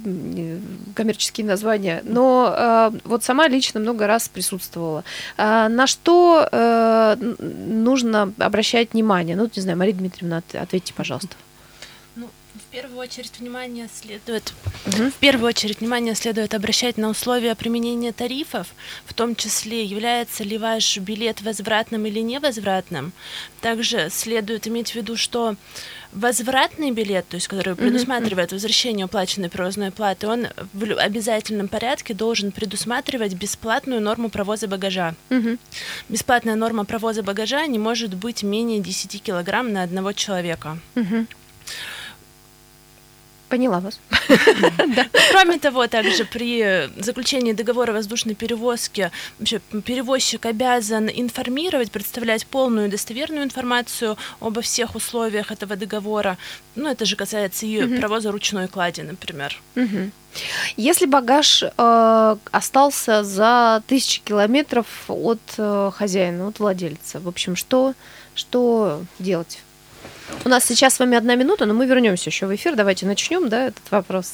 коммерческие 0.96 1.46
названия, 1.46 2.02
но 2.06 2.54
э, 2.56 2.92
вот 3.04 3.24
сама 3.24 3.48
лично 3.48 3.80
много 3.80 4.08
раз 4.08 4.30
присутствовала. 4.30 5.04
На 5.38 5.88
что 5.88 6.48
нужно 7.20 8.34
обращать 8.38 8.94
внимание? 8.94 9.36
Ну, 9.36 9.50
не 9.54 9.62
знаю, 9.62 9.78
Мария 9.78 9.96
Дмитриевна, 9.96 10.42
ответьте, 10.54 10.94
пожалуйста 10.94 11.36
первую 12.74 13.02
очередь 13.02 13.40
внимание 13.40 13.88
следует 13.94 14.52
угу. 14.88 15.12
в 15.12 15.14
первую 15.20 15.50
очередь 15.50 15.80
внимание 15.80 16.16
следует 16.16 16.56
обращать 16.56 16.98
на 16.98 17.10
условия 17.10 17.54
применения 17.54 18.12
тарифов, 18.12 18.74
в 19.06 19.14
том 19.14 19.36
числе 19.36 19.84
является 19.84 20.44
ли 20.44 20.58
ваш 20.58 20.98
билет 20.98 21.44
возвратным 21.44 22.08
или 22.08 22.20
невозвратным. 22.20 23.14
Также 23.62 24.10
следует 24.10 24.68
иметь 24.68 24.90
в 24.90 24.96
виду, 24.96 25.18
что 25.18 25.56
возвратный 26.14 26.90
билет, 26.90 27.28
то 27.28 27.36
есть 27.36 27.48
который 27.48 27.76
предусматривает 27.76 28.52
возвращение 28.52 29.06
уплаченной 29.06 29.50
провозной 29.50 29.92
платы, 29.92 30.28
он 30.28 30.48
в 30.74 30.98
обязательном 30.98 31.68
порядке 31.68 32.16
должен 32.16 32.52
предусматривать 32.52 33.36
бесплатную 33.36 34.02
норму 34.02 34.30
провоза 34.30 34.68
багажа. 34.68 35.14
Угу. 35.30 35.58
Бесплатная 36.10 36.56
норма 36.56 36.86
провоза 36.86 37.22
багажа 37.22 37.68
не 37.68 37.78
может 37.78 38.16
быть 38.16 38.42
менее 38.42 38.80
10 38.80 39.22
килограмм 39.22 39.72
на 39.72 39.84
одного 39.84 40.12
человека. 40.14 40.80
Угу. 40.96 41.28
Поняла 43.54 43.80
вас. 43.80 44.00
Кроме 45.32 45.60
того, 45.60 45.88
также 45.88 46.26
при 46.26 46.90
заключении 46.98 47.54
договора 47.54 47.94
воздушной 47.94 48.34
перевозки 48.34 49.12
вообще, 49.38 49.60
перевозчик 49.86 50.48
обязан 50.48 51.08
информировать, 51.08 51.92
представлять 51.92 52.48
полную 52.48 52.90
достоверную 52.90 53.44
информацию 53.44 54.18
обо 54.40 54.62
всех 54.62 54.96
условиях 54.96 55.52
этого 55.52 55.76
договора. 55.76 56.40
Ну, 56.76 56.90
это 56.90 57.06
же 57.06 57.16
касается 57.16 57.68
и 57.68 58.00
провоза 58.00 58.32
ручной 58.32 58.68
клади, 58.68 59.02
например. 59.02 59.62
Если 60.76 61.06
багаж 61.06 61.62
э, 61.62 62.36
остался 62.52 63.24
за 63.24 63.84
тысячи 63.86 64.20
километров 64.24 64.88
от 65.08 65.42
э, 65.60 65.92
хозяина, 65.94 66.48
от 66.48 66.60
владельца, 66.60 67.20
в 67.20 67.28
общем, 67.28 67.56
что, 67.56 67.94
что 68.34 69.04
делать? 69.20 69.60
У 70.46 70.50
нас 70.50 70.66
сейчас 70.66 70.96
с 70.96 71.00
вами 71.00 71.18
одна 71.18 71.36
минута, 71.36 71.66
но 71.66 71.74
мы 71.74 71.86
вернемся 71.86 72.30
еще 72.30 72.48
в 72.48 72.56
эфир. 72.56 72.76
Давайте 72.76 73.06
начнем, 73.06 73.50
да, 73.50 73.68
этот 73.68 73.92
вопрос. 73.92 74.34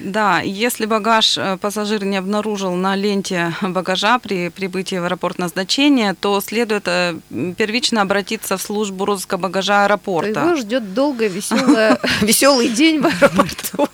Да, 0.00 0.40
если 0.40 0.86
багаж 0.86 1.38
э, 1.38 1.56
пассажир 1.56 2.04
не 2.04 2.16
обнаружил 2.16 2.74
на 2.74 2.96
ленте 2.96 3.54
багажа 3.62 4.18
при 4.18 4.48
прибытии 4.48 4.96
в 4.96 5.04
аэропорт 5.04 5.38
назначения, 5.38 6.14
то 6.20 6.40
следует 6.40 6.88
э, 6.88 7.14
первично 7.56 8.02
обратиться 8.02 8.56
в 8.56 8.62
службу 8.62 9.04
розыска 9.04 9.36
багажа 9.36 9.84
аэропорта. 9.84 10.40
Его 10.40 10.56
ждет 10.56 10.94
долгий, 10.94 11.28
веселый 12.22 12.68
день 12.68 13.00
в 13.00 13.06
аэропорту. 13.06 13.88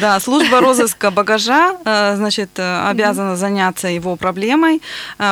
Да. 0.00 0.20
служба 0.20 0.60
розыска 0.60 1.10
багажа, 1.10 1.76
э, 1.84 2.16
значит, 2.16 2.50
обязана 2.58 3.36
заняться 3.36 3.88
его 3.88 4.16
проблемой, 4.16 4.82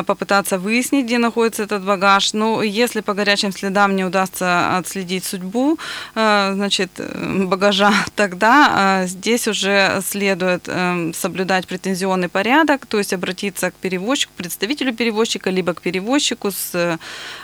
попытаться 0.07 0.59
выяснить, 0.59 1.07
где 1.07 1.19
находится 1.19 1.63
этот 1.63 1.85
багаж. 1.85 2.33
Но 2.33 2.63
если 2.63 3.03
по 3.03 3.15
горячим 3.15 3.53
следам 3.53 3.95
не 3.95 4.05
удастся 4.05 4.77
отследить 4.87 5.25
судьбу 5.25 5.79
э, 6.15 6.53
значит, 6.55 6.91
багажа, 7.49 7.93
тогда 8.15 9.03
э, 9.03 9.07
здесь 9.09 9.49
уже 9.49 10.01
следует 10.07 10.65
э, 10.69 11.13
соблюдать 11.15 11.67
претензионный 11.67 12.29
порядок, 12.29 12.87
то 12.87 12.99
есть 12.99 13.13
обратиться 13.13 13.71
к 13.71 13.75
перевозчику, 13.75 14.33
представителю 14.37 14.95
перевозчика, 14.95 15.51
либо 15.51 15.75
к 15.75 15.83
перевозчику 15.83 16.51
с 16.51 16.99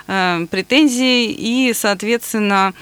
претензией 0.07 1.33
и, 1.33 1.73
соответственно, 1.75 2.75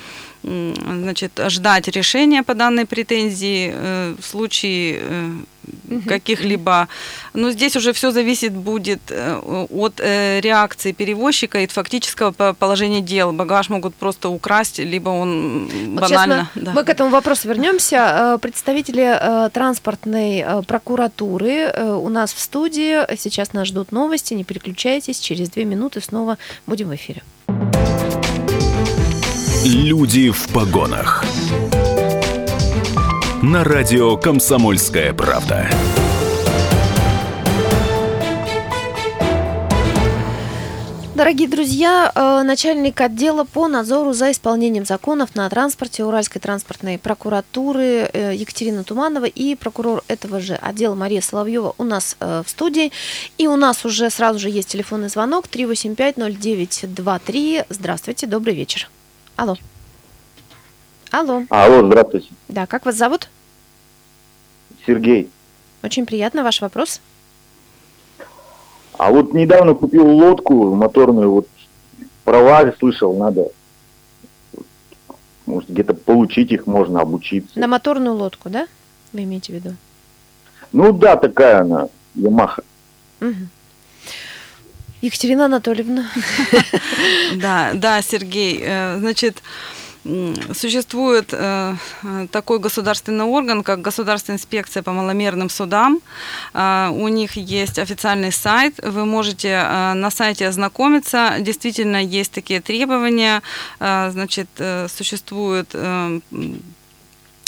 значит, 0.42 1.32
ждать 1.48 1.88
решения 1.88 2.42
по 2.42 2.54
данной 2.54 2.86
претензии 2.86 3.74
в 4.20 4.22
случае 4.22 5.44
каких-либо. 6.06 6.88
Но 7.34 7.50
здесь 7.50 7.76
уже 7.76 7.92
все 7.92 8.10
зависит 8.10 8.52
будет 8.52 9.00
э, 9.10 9.36
от 9.70 10.00
э, 10.00 10.40
реакции 10.40 10.92
перевозчика 10.92 11.60
и 11.60 11.64
от 11.64 11.70
фактического 11.70 12.32
положения 12.52 13.00
дел. 13.00 13.32
Багаж 13.32 13.68
могут 13.68 13.94
просто 13.94 14.28
украсть, 14.28 14.78
либо 14.78 15.10
он 15.10 15.68
вот 15.94 16.00
банально. 16.00 16.50
Мы, 16.54 16.62
да. 16.62 16.72
мы 16.72 16.84
к 16.84 16.88
этому 16.88 17.10
вопросу 17.10 17.48
вернемся. 17.48 18.34
Э, 18.34 18.38
представители 18.40 19.50
транспортной 19.52 20.44
прокуратуры 20.66 21.72
у 21.72 22.08
нас 22.08 22.32
в 22.32 22.40
студии. 22.40 23.16
Сейчас 23.16 23.52
нас 23.52 23.68
ждут 23.68 23.92
новости. 23.92 24.34
Не 24.34 24.44
переключайтесь. 24.44 25.18
Через 25.18 25.50
две 25.50 25.64
минуты 25.64 26.00
снова 26.00 26.38
будем 26.66 26.88
в 26.88 26.94
эфире. 26.94 27.22
Люди 29.62 30.30
в 30.30 30.48
погонах 30.48 31.22
на 33.42 33.62
радио 33.62 34.16
«Комсомольская 34.16 35.12
правда». 35.12 35.68
Дорогие 41.14 41.46
друзья, 41.46 42.10
э, 42.14 42.42
начальник 42.42 42.98
отдела 43.02 43.44
по 43.44 43.68
надзору 43.68 44.14
за 44.14 44.30
исполнением 44.30 44.86
законов 44.86 45.34
на 45.34 45.46
транспорте 45.50 46.04
Уральской 46.04 46.40
транспортной 46.40 46.96
прокуратуры 46.96 48.08
э, 48.10 48.32
Екатерина 48.34 48.82
Туманова 48.82 49.26
и 49.26 49.56
прокурор 49.56 50.02
этого 50.08 50.40
же 50.40 50.54
отдела 50.54 50.94
Мария 50.94 51.20
Соловьева 51.20 51.74
у 51.76 51.84
нас 51.84 52.16
э, 52.20 52.42
в 52.46 52.48
студии. 52.48 52.92
И 53.36 53.46
у 53.46 53.56
нас 53.56 53.84
уже 53.84 54.08
сразу 54.08 54.38
же 54.38 54.48
есть 54.48 54.70
телефонный 54.70 55.10
звонок 55.10 55.48
3850923. 55.52 57.66
Здравствуйте, 57.68 58.26
добрый 58.26 58.54
вечер. 58.54 58.88
Алло. 59.40 59.56
Алло. 61.10 61.44
Алло, 61.48 61.86
здравствуйте. 61.86 62.28
Да, 62.48 62.66
как 62.66 62.84
вас 62.84 62.94
зовут? 62.94 63.30
Сергей. 64.86 65.30
Очень 65.82 66.04
приятно, 66.04 66.44
ваш 66.44 66.60
вопрос. 66.60 67.00
А 68.98 69.10
вот 69.10 69.32
недавно 69.32 69.72
купил 69.74 70.06
лодку 70.06 70.74
моторную, 70.74 71.30
вот 71.30 71.48
права 72.24 72.70
слышал, 72.78 73.16
надо, 73.16 73.48
может, 75.46 75.70
где-то 75.70 75.94
получить 75.94 76.52
их 76.52 76.66
можно, 76.66 77.00
обучиться. 77.00 77.58
На 77.58 77.66
моторную 77.66 78.14
лодку, 78.16 78.50
да? 78.50 78.68
Вы 79.14 79.22
имеете 79.22 79.54
в 79.54 79.56
виду? 79.56 79.74
Ну 80.72 80.92
да, 80.92 81.16
такая 81.16 81.62
она, 81.62 81.88
Ямаха. 82.14 82.62
Мгм. 83.20 83.48
Екатерина 85.02 85.46
Анатольевна. 85.46 86.10
Да, 87.34 87.70
да, 87.74 88.02
Сергей. 88.02 88.60
Э, 88.62 88.98
Значит, 88.98 89.42
существует 90.54 91.32
э, 91.32 91.74
э, 92.02 92.26
такой 92.30 92.58
государственный 92.58 93.24
орган, 93.24 93.62
как 93.62 93.80
Государственная 93.82 94.38
инспекция 94.38 94.82
по 94.82 94.92
маломерным 94.92 95.50
судам. 95.50 96.00
А, 96.54 96.90
У 96.90 97.08
них 97.08 97.36
есть 97.36 97.78
официальный 97.78 98.32
сайт. 98.32 98.74
Вы 98.82 99.04
можете 99.04 99.48
э, 99.48 99.94
на 99.94 100.10
сайте 100.10 100.48
ознакомиться. 100.48 101.36
Действительно, 101.40 102.02
есть 102.02 102.32
такие 102.32 102.60
требования. 102.60 103.42
Значит, 103.78 104.48
э, 104.58 104.88
существует 104.88 105.68
э, 105.74 106.20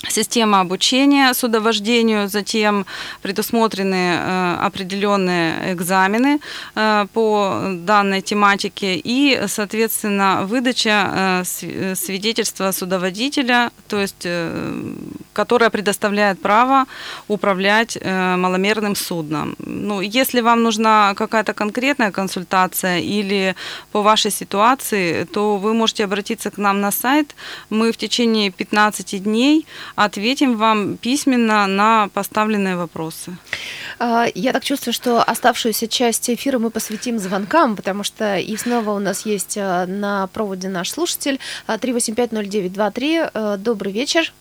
Система 0.08 0.60
обучения 0.60 1.32
судовождению, 1.32 2.28
затем 2.28 2.86
предусмотрены 3.22 4.16
э, 4.16 4.56
определенные 4.60 5.74
экзамены 5.74 6.40
э, 6.74 7.06
по 7.12 7.62
данной 7.72 8.20
тематике 8.20 8.96
и, 8.96 9.40
соответственно, 9.46 10.42
выдача 10.44 11.44
э, 11.44 11.44
э, 11.62 11.94
свидетельства 11.94 12.72
судоводителя, 12.72 13.70
то 13.88 14.00
есть, 14.00 14.26
э, 15.32 15.42
которое 15.42 15.70
предоставляет 15.70 16.40
право 16.40 16.86
управлять 17.28 17.98
э, 18.00 18.36
маломерным 18.36 18.94
судном. 18.94 19.54
Ну, 19.58 20.00
если 20.00 20.40
вам 20.40 20.62
нужна 20.62 21.14
какая-то 21.14 21.54
конкретная 21.54 22.10
консультация 22.10 22.98
или 22.98 23.54
по 23.92 24.02
вашей 24.02 24.30
ситуации, 24.30 25.24
то 25.24 25.56
вы 25.56 25.74
можете 25.74 26.04
обратиться 26.04 26.50
к 26.50 26.58
нам 26.58 26.80
на 26.80 26.90
сайт. 26.90 27.34
Мы 27.70 27.92
в 27.92 27.96
течение 27.96 28.50
15 28.50 29.22
дней 29.22 29.66
ответим 29.96 30.56
вам 30.56 30.96
письменно 30.96 31.66
на 31.66 32.08
поставленные 32.14 32.76
вопросы. 32.76 33.36
А, 33.98 34.26
Я 34.34 34.52
так 34.52 34.64
чувствую, 34.64 34.94
что 34.94 35.22
оставшуюся 35.22 35.88
часть 35.88 36.30
эфира 36.30 36.58
мы 36.58 36.70
посвятим 36.70 37.18
звонкам, 37.18 37.76
потому 37.76 38.04
что 38.04 38.36
и 38.36 38.56
снова 38.56 38.90
у 38.90 38.98
нас 38.98 39.26
есть 39.26 39.56
а, 39.58 39.86
на 39.86 40.26
проводе 40.28 40.68
наш 40.68 40.90
слушатель 40.90 41.38
а, 41.66 41.76
3850923. 41.76 43.30
А, 43.34 43.56
Добрый 43.56 43.92
вечер. 43.92 44.32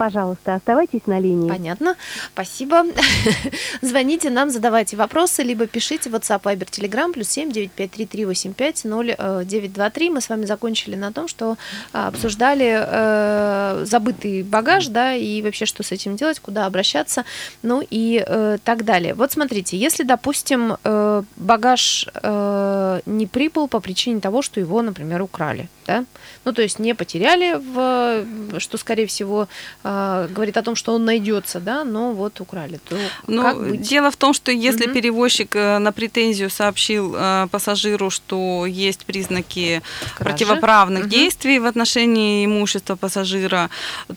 Пожалуйста, 0.00 0.54
оставайтесь 0.54 1.02
на 1.04 1.20
линии. 1.20 1.50
Понятно. 1.50 1.94
Спасибо. 2.32 2.86
Звоните 3.82 4.30
нам, 4.30 4.48
задавайте 4.48 4.96
вопросы, 4.96 5.42
либо 5.42 5.66
пишите 5.66 6.08
WhatsApp, 6.08 6.40
Viber, 6.40 6.70
Telegram, 6.70 7.12
плюс 7.12 7.28
7 7.28 7.52
953 7.52 8.06
385 8.06 8.84
0923. 8.86 10.08
Мы 10.08 10.22
с 10.22 10.30
вами 10.30 10.46
закончили 10.46 10.96
на 10.96 11.12
том, 11.12 11.28
что 11.28 11.58
а, 11.92 12.08
обсуждали 12.08 12.78
э, 12.80 13.84
забытый 13.84 14.42
багаж, 14.42 14.86
да, 14.86 15.14
и 15.14 15.42
вообще, 15.42 15.66
что 15.66 15.82
с 15.82 15.92
этим 15.92 16.16
делать, 16.16 16.40
куда 16.40 16.64
обращаться, 16.64 17.26
ну 17.62 17.82
и 17.90 18.24
э, 18.26 18.56
так 18.64 18.86
далее. 18.86 19.12
Вот 19.12 19.32
смотрите, 19.32 19.76
если, 19.76 20.04
допустим, 20.04 20.78
э, 20.82 21.22
багаж 21.36 22.06
э, 22.14 23.00
не 23.04 23.26
прибыл 23.26 23.68
по 23.68 23.80
причине 23.80 24.20
того, 24.20 24.40
что 24.40 24.60
его, 24.60 24.80
например, 24.80 25.20
украли, 25.20 25.68
да, 25.86 26.06
ну 26.46 26.54
то 26.54 26.62
есть 26.62 26.78
не 26.78 26.94
потеряли, 26.94 27.56
в, 27.58 28.60
что, 28.60 28.78
скорее 28.78 29.06
всего, 29.06 29.46
э, 29.84 29.89
говорит 30.34 30.56
о 30.56 30.62
том, 30.62 30.76
что 30.76 30.94
он 30.94 31.04
найдется, 31.04 31.60
да, 31.60 31.84
но 31.84 32.12
вот 32.12 32.40
украли, 32.40 32.78
то 32.88 32.96
Ну, 33.26 33.42
как 33.42 33.58
быть? 33.58 33.80
дело 33.90 34.10
в 34.10 34.16
том, 34.16 34.34
что 34.34 34.52
если 34.52 34.84
Мгм. 34.86 34.94
перевозчик 34.94 35.56
э, 35.56 35.78
на 35.78 35.92
претензию 35.92 36.50
сообщил 36.50 37.14
э, 37.16 37.46
пассажиру, 37.50 38.10
что 38.10 38.66
есть 38.66 39.04
признаки 39.04 39.82
Кражи. 40.16 40.24
противоправных 40.24 41.00
Мгм. 41.02 41.10
действий 41.10 41.58
в 41.58 41.66
отношении 41.66 42.44
имущества 42.44 42.96
пассажира, 42.96 43.68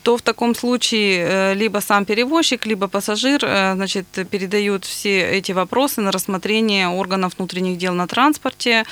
то 0.03 0.15
в 0.17 0.21
таком 0.21 0.55
случае 0.55 1.25
э, 1.27 1.53
либо 1.55 1.79
сам 1.81 2.05
перевозчик, 2.05 2.65
либо 2.65 2.87
пассажир 2.87 3.39
э, 3.43 3.73
значит, 3.75 4.05
передают 4.31 4.85
все 4.85 5.21
эти 5.37 5.53
вопросы 5.53 6.01
на 6.01 6.11
рассмотрение 6.11 6.87
органов 6.87 7.33
внутренних 7.37 7.77
дел 7.77 7.93
на 7.93 8.07
транспорте. 8.07 8.83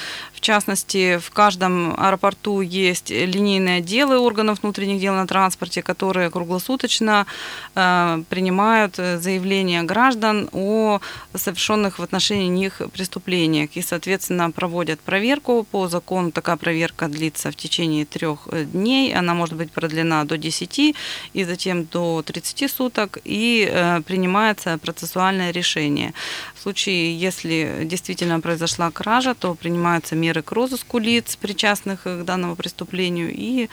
В 0.42 0.44
частности, 0.44 1.20
в 1.20 1.30
каждом 1.30 1.94
аэропорту 2.00 2.62
есть 2.62 3.12
линейные 3.12 3.78
отделы 3.78 4.18
органов 4.18 4.64
внутренних 4.64 5.00
дел 5.00 5.14
на 5.14 5.28
транспорте, 5.28 5.84
которые 5.84 6.32
круглосуточно 6.32 7.28
э, 7.76 8.24
принимают 8.28 8.98
э, 8.98 9.20
заявления 9.20 9.84
граждан 9.84 10.50
о 10.52 11.00
совершенных 11.36 12.00
в 12.00 12.02
отношении 12.02 12.48
них 12.48 12.82
преступлениях 12.92 13.70
и, 13.76 13.84
соответственно, 13.84 14.50
проводят 14.50 15.00
проверку. 15.02 15.64
По 15.72 15.88
закону 15.88 16.32
такая 16.32 16.58
проверка 16.58 17.08
длится 17.08 17.52
в 17.52 17.56
течение 17.56 18.06
трех 18.06 18.48
э, 18.48 18.64
дней, 18.64 19.14
она 19.14 19.36
может 19.36 19.56
быть 19.56 19.72
продлена 19.72 20.24
до 20.24 20.40
10 20.40 20.96
и 21.34 21.44
затем 21.44 21.86
до 21.86 22.24
30 22.26 22.72
суток, 22.72 23.20
и 23.24 23.70
э, 23.72 24.02
принимается 24.08 24.80
процессуальное 24.80 25.52
решение. 25.52 26.16
В 26.56 26.64
случае, 26.64 27.16
если 27.16 27.84
действительно 27.84 28.40
произошла 28.40 28.90
кража, 28.90 29.36
то 29.36 29.54
принимаются 29.54 30.16
меры 30.16 30.31
к 30.40 30.52
розыску 30.54 30.98
лиц, 31.00 31.36
причастных 31.36 32.04
к 32.04 32.24
данному 32.24 32.56
преступлению, 32.56 33.30
и, 33.34 33.68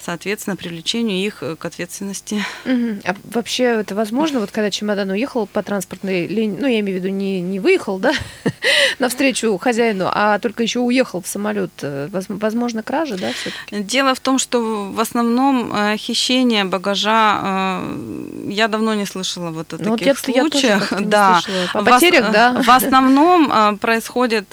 соответственно, 0.00 0.56
привлечению 0.56 1.18
их 1.18 1.42
к 1.58 1.64
ответственности. 1.64 2.44
Мгм. 2.64 3.00
А 3.04 3.14
вообще 3.24 3.64
это 3.64 3.94
возможно, 3.94 4.38
вот 4.40 4.50
когда 4.52 4.70
чемодан 4.70 5.10
уехал 5.10 5.46
по 5.46 5.62
транспортной 5.62 6.26
линии, 6.26 6.56
ну, 6.60 6.66
я 6.68 6.78
имею 6.80 7.00
в 7.00 7.02
виду, 7.04 7.12
не, 7.12 7.40
не 7.40 7.58
выехал, 7.60 7.98
да, 7.98 8.12
навстречу 8.98 9.56
хозяину, 9.58 10.08
а 10.12 10.38
только 10.38 10.62
еще 10.62 10.80
уехал 10.80 11.20
в 11.22 11.26
самолет, 11.26 11.70
э, 11.82 12.08
воз- 12.12 12.26
возможно, 12.28 12.82
кража, 12.82 13.16
да, 13.16 13.32
все-таки? 13.32 13.82
Дело 13.82 14.14
в 14.14 14.20
том, 14.20 14.38
что 14.38 14.90
в 14.92 15.00
основном 15.00 15.72
э, 15.74 15.96
хищение 15.96 16.64
багажа 16.64 17.40
э, 17.42 18.48
я 18.50 18.68
давно 18.68 18.94
не 18.94 19.06
слышала 19.06 19.50
вот 19.50 19.72
о 19.72 19.78
Ну, 19.78 19.90
вот 19.90 19.98
таких 20.00 20.28
я- 20.28 20.34
тоже 20.34 20.50
случаях. 20.50 20.88
как-то 20.88 21.04
не 21.04 21.10
да. 21.10 21.40
слышала. 21.42 21.82
В 21.82 21.88
ос- 21.88 21.94
потерях, 21.94 22.30
да. 22.32 22.62
В 22.62 22.68
основном 22.70 23.78
происходят 23.78 24.46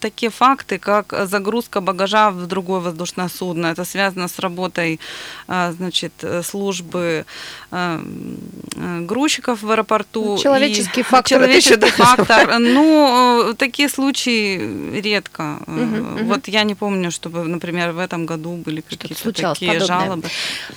такие 0.00 0.30
факты, 0.30 0.78
как 0.86 1.26
загрузка 1.26 1.80
багажа 1.80 2.30
в 2.30 2.46
другое 2.46 2.80
воздушное 2.80 3.28
судно. 3.28 3.66
Это 3.66 3.84
связано 3.84 4.28
с 4.28 4.38
работой 4.38 5.00
э, 5.48 5.72
значит, 5.76 6.12
службы 6.44 7.24
э, 7.72 8.00
грузчиков 9.00 9.62
в 9.62 9.70
аэропорту. 9.70 10.24
Ну, 10.24 10.36
и 10.36 10.38
человеческий 10.38 11.02
фактор 11.10 11.38
Человеческий 11.38 11.90
фактор. 11.90 12.58
Ну, 12.58 13.50
э, 13.50 13.54
такие 13.54 13.88
случаи 13.88 15.00
редко. 15.00 15.42
Мгм. 15.66 16.28
Вот 16.28 16.48
я 16.48 16.64
не 16.64 16.74
помню, 16.74 17.10
чтобы, 17.10 17.42
например, 17.42 17.92
в 17.92 17.98
этом 17.98 18.26
году 18.26 18.56
были 18.66 18.80
какие-то 18.80 19.32
такие 19.32 19.72
подобное. 19.72 19.80
жалобы. 19.80 20.28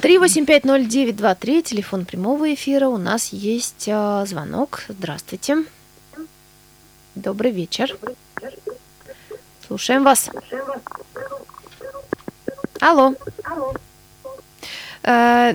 3850923, 0.02 1.62
телефон 1.62 2.06
прямого 2.06 2.52
эфира, 2.54 2.88
у 2.88 2.98
нас 2.98 3.34
есть 3.34 3.88
э, 3.88 4.26
звонок. 4.28 4.86
Здравствуйте. 4.90 5.66
Добрый 7.16 7.52
вечер. 7.52 7.98
Слушаем 9.70 10.04
вас. 10.04 10.32
Алло. 12.80 13.14
Э, 15.04 15.54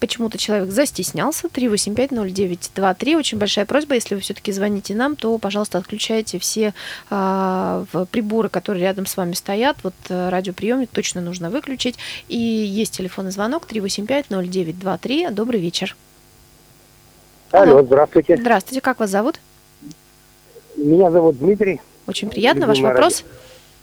Почему-то 0.00 0.38
человек 0.38 0.72
застеснялся. 0.72 1.46
3850923. 1.46 3.16
Очень 3.16 3.38
большая 3.38 3.64
просьба, 3.64 3.94
если 3.94 4.16
вы 4.16 4.22
все-таки 4.22 4.50
звоните 4.50 4.96
нам, 4.96 5.14
то, 5.14 5.38
пожалуйста, 5.38 5.78
отключайте 5.78 6.40
все 6.40 6.74
а, 7.10 7.84
приборы, 8.10 8.48
которые 8.48 8.82
рядом 8.82 9.06
с 9.06 9.16
вами 9.16 9.34
стоят. 9.34 9.76
Вот 9.84 9.94
э, 10.08 10.30
радиоприемник 10.30 10.90
точно 10.90 11.20
нужно 11.20 11.48
выключить. 11.48 11.96
И 12.26 12.36
есть 12.36 12.96
телефонный 12.96 13.30
звонок 13.30 13.68
3850923. 13.70 15.30
Добрый 15.30 15.60
вечер. 15.60 15.94
Алло, 17.52 17.84
здравствуйте. 17.84 18.36
Здравствуйте, 18.36 18.80
как 18.80 18.98
вас 18.98 19.10
зовут? 19.10 19.38
Меня 20.76 21.12
зовут 21.12 21.38
Дмитрий. 21.38 21.80
Очень 22.06 22.30
приятно. 22.30 22.66
Ваш 22.66 22.80
вопрос? 22.80 23.24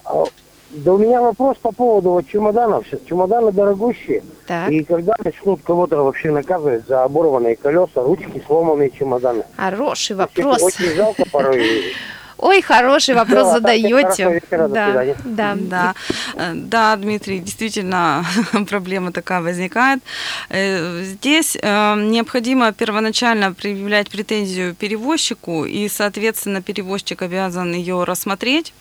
А, 0.06 0.24
Да 0.72 0.94
у 0.94 0.98
меня 0.98 1.22
вопрос 1.22 1.58
по 1.62 1.72
поводу 1.72 2.12
вот 2.12 2.28
чемоданов. 2.28 2.86
Сейчас 2.88 3.02
чемоданы 3.08 3.52
дорогущие. 3.52 4.24
Так. 4.48 4.70
И 4.72 4.84
когда 4.84 5.14
начнут 5.24 5.62
кого-то 5.64 5.98
вообще 6.04 6.32
наказывать 6.32 6.88
за 6.88 7.04
оборванные 7.04 7.56
колеса, 7.56 8.02
ручки, 8.02 8.42
сломанные 8.48 8.90
чемоданы? 8.90 9.44
Хороший 9.58 10.16
вопрос. 10.16 10.62
Очень 10.62 10.96
жалко 10.96 11.24
порой. 11.32 11.94
Ой, 12.42 12.62
хороший 12.62 13.14
вопрос 13.16 13.44
хорошего 13.44 13.60
задаете. 13.60 14.42
Да, 14.50 15.06
да. 15.24 15.56
Да, 15.56 15.96
Э, 16.36 16.54
да, 16.56 16.96
Дмитрий, 16.96 17.40
действительно 17.40 18.26
проблема 18.70 19.12
такая 19.12 19.42
возникает. 19.42 20.02
Э, 20.50 21.04
Здесь 21.04 21.58
э, 21.62 21.96
необходимо 21.96 22.72
первоначально 22.74 23.54
предъявлять 23.54 24.10
претензию 24.10 24.74
перевозчику, 24.76 25.66
и, 25.66 25.88
соответственно, 25.88 26.62
перевозчик 26.62 27.22
обязан 27.22 27.74
ее 27.74 28.04
рассмотреть 28.04 28.74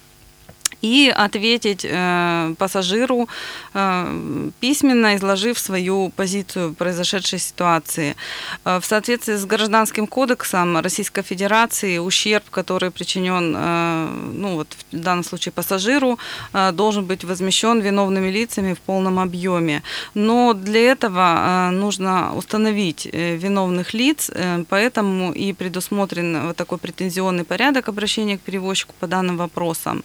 и 0.82 1.12
ответить 1.14 1.84
э, 1.84 2.54
пассажиру 2.58 3.28
э, 3.74 4.50
письменно, 4.60 5.16
изложив 5.16 5.58
свою 5.58 6.10
позицию 6.16 6.74
произошедшей 6.74 7.38
ситуации. 7.38 8.16
Э, 8.64 8.80
в 8.80 8.84
соответствии 8.84 9.36
с 9.36 9.44
Гражданским 9.44 10.06
кодексом 10.06 10.78
Российской 10.78 11.22
Федерации 11.22 11.98
ущерб, 11.98 12.44
который 12.50 12.90
причинен, 12.90 13.54
э, 13.56 14.08
ну 14.34 14.54
вот 14.56 14.68
в 14.92 14.96
данном 14.96 15.24
случае 15.24 15.52
пассажиру, 15.52 16.18
э, 16.52 16.72
должен 16.72 17.04
быть 17.04 17.24
возмещен 17.24 17.80
виновными 17.80 18.30
лицами 18.30 18.74
в 18.74 18.78
полном 18.78 19.18
объеме. 19.18 19.82
Но 20.14 20.54
для 20.54 20.92
этого 20.92 21.68
э, 21.68 21.70
нужно 21.70 22.34
установить 22.34 23.08
э, 23.12 23.36
виновных 23.36 23.94
лиц, 23.94 24.30
э, 24.34 24.64
поэтому 24.68 25.32
и 25.32 25.52
предусмотрен 25.52 26.46
вот 26.46 26.56
такой 26.56 26.78
претензионный 26.78 27.44
порядок 27.44 27.88
обращения 27.88 28.38
к 28.38 28.40
перевозчику 28.40 28.94
по 29.00 29.06
данным 29.06 29.36
вопросам. 29.36 30.02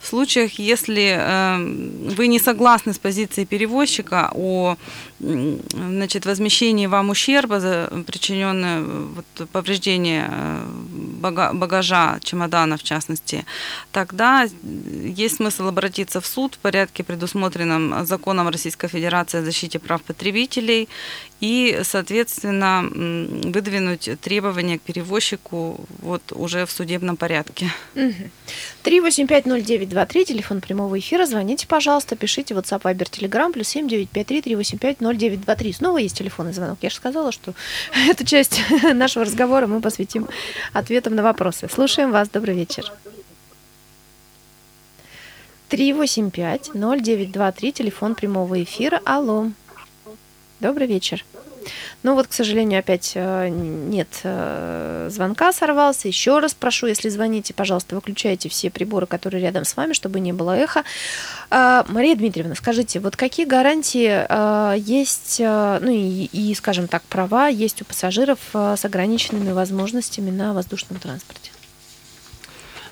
В 0.00 0.09
случаях, 0.10 0.58
если 0.58 1.16
э, 1.18 2.14
вы 2.16 2.28
не 2.28 2.38
согласны 2.38 2.92
с 2.92 2.98
позицией 2.98 3.46
перевозчика 3.46 4.30
о 4.34 4.76
значит, 5.18 6.26
возмещении 6.26 6.86
вам 6.86 7.10
ущерба 7.10 7.60
за 7.60 7.90
причиненное 8.06 8.82
вот, 8.82 9.48
повреждение 9.48 10.28
э, 10.30 10.64
бага- 11.22 11.52
багажа, 11.52 12.18
чемодана 12.22 12.76
в 12.76 12.82
частности, 12.82 13.44
тогда 13.92 14.46
есть 15.18 15.36
смысл 15.36 15.68
обратиться 15.68 16.20
в 16.20 16.26
суд 16.26 16.54
в 16.54 16.58
порядке, 16.58 17.04
предусмотренном 17.04 18.06
законом 18.06 18.48
Российской 18.48 18.88
Федерации 18.88 19.40
о 19.40 19.44
защите 19.44 19.78
прав 19.78 20.02
потребителей 20.02 20.88
и, 21.40 21.80
соответственно, 21.84 22.84
выдвинуть 22.90 24.10
требования 24.20 24.78
к 24.78 24.82
перевозчику 24.82 25.80
вот 26.00 26.22
уже 26.32 26.66
в 26.66 26.70
судебном 26.70 27.16
порядке. 27.16 27.70
Мгм. 27.94 28.30
3850923, 28.84 30.24
телефон 30.24 30.60
прямого 30.60 30.98
эфира. 30.98 31.24
Звоните, 31.24 31.66
пожалуйста, 31.66 32.14
пишите 32.14 32.54
WhatsApp, 32.54 32.82
Viber, 32.82 33.10
Telegram, 33.10 33.52
плюс 33.52 33.68
7953 33.68 34.42
385 34.42 35.00
0923. 35.00 35.72
Снова 35.72 35.98
есть 35.98 36.16
телефонный 36.16 36.52
звонок. 36.52 36.78
Я 36.82 36.90
же 36.90 36.96
сказала, 36.96 37.32
что 37.32 37.54
эту 38.10 38.24
часть 38.24 38.60
нашего 38.94 39.24
разговора 39.24 39.66
мы 39.66 39.80
посвятим 39.80 40.28
ответам 40.74 41.14
на 41.14 41.22
вопросы. 41.22 41.68
Слушаем 41.72 42.10
вас. 42.10 42.28
Добрый 42.28 42.54
вечер. 42.54 42.92
385 45.70 46.72
0923, 46.74 47.72
телефон 47.72 48.14
прямого 48.14 48.62
эфира. 48.62 49.00
Алло. 49.04 49.50
Добрый 50.60 50.86
вечер. 50.86 51.24
Ну 52.02 52.14
вот, 52.14 52.26
к 52.26 52.32
сожалению, 52.32 52.80
опять 52.80 53.12
э, 53.14 53.48
нет 53.48 54.08
э, 54.24 55.08
звонка, 55.10 55.52
сорвался. 55.52 56.08
Еще 56.08 56.38
раз 56.38 56.54
прошу, 56.54 56.86
если 56.86 57.08
звоните, 57.08 57.52
пожалуйста, 57.54 57.94
выключайте 57.94 58.48
все 58.48 58.70
приборы, 58.70 59.06
которые 59.06 59.42
рядом 59.42 59.64
с 59.64 59.76
вами, 59.76 59.92
чтобы 59.92 60.20
не 60.20 60.32
было 60.32 60.56
эха. 60.56 60.84
А, 61.50 61.84
Мария 61.88 62.14
Дмитриевна, 62.14 62.54
скажите, 62.54 63.00
вот 63.00 63.16
какие 63.16 63.46
гарантии 63.46 64.26
э, 64.28 64.78
есть, 64.78 65.40
ну 65.40 65.90
и, 65.90 66.24
и, 66.32 66.54
скажем 66.54 66.88
так, 66.88 67.02
права 67.04 67.48
есть 67.48 67.82
у 67.82 67.84
пассажиров 67.84 68.38
с 68.52 68.84
ограниченными 68.84 69.52
возможностями 69.52 70.30
на 70.30 70.54
воздушном 70.54 70.98
транспорте? 70.98 71.50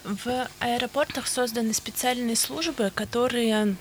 В 0.05 0.49
аэропортах 0.61 1.27
созданы 1.27 1.75
специальные 1.75 2.37
службы, 2.37 2.91
которые 2.95 3.77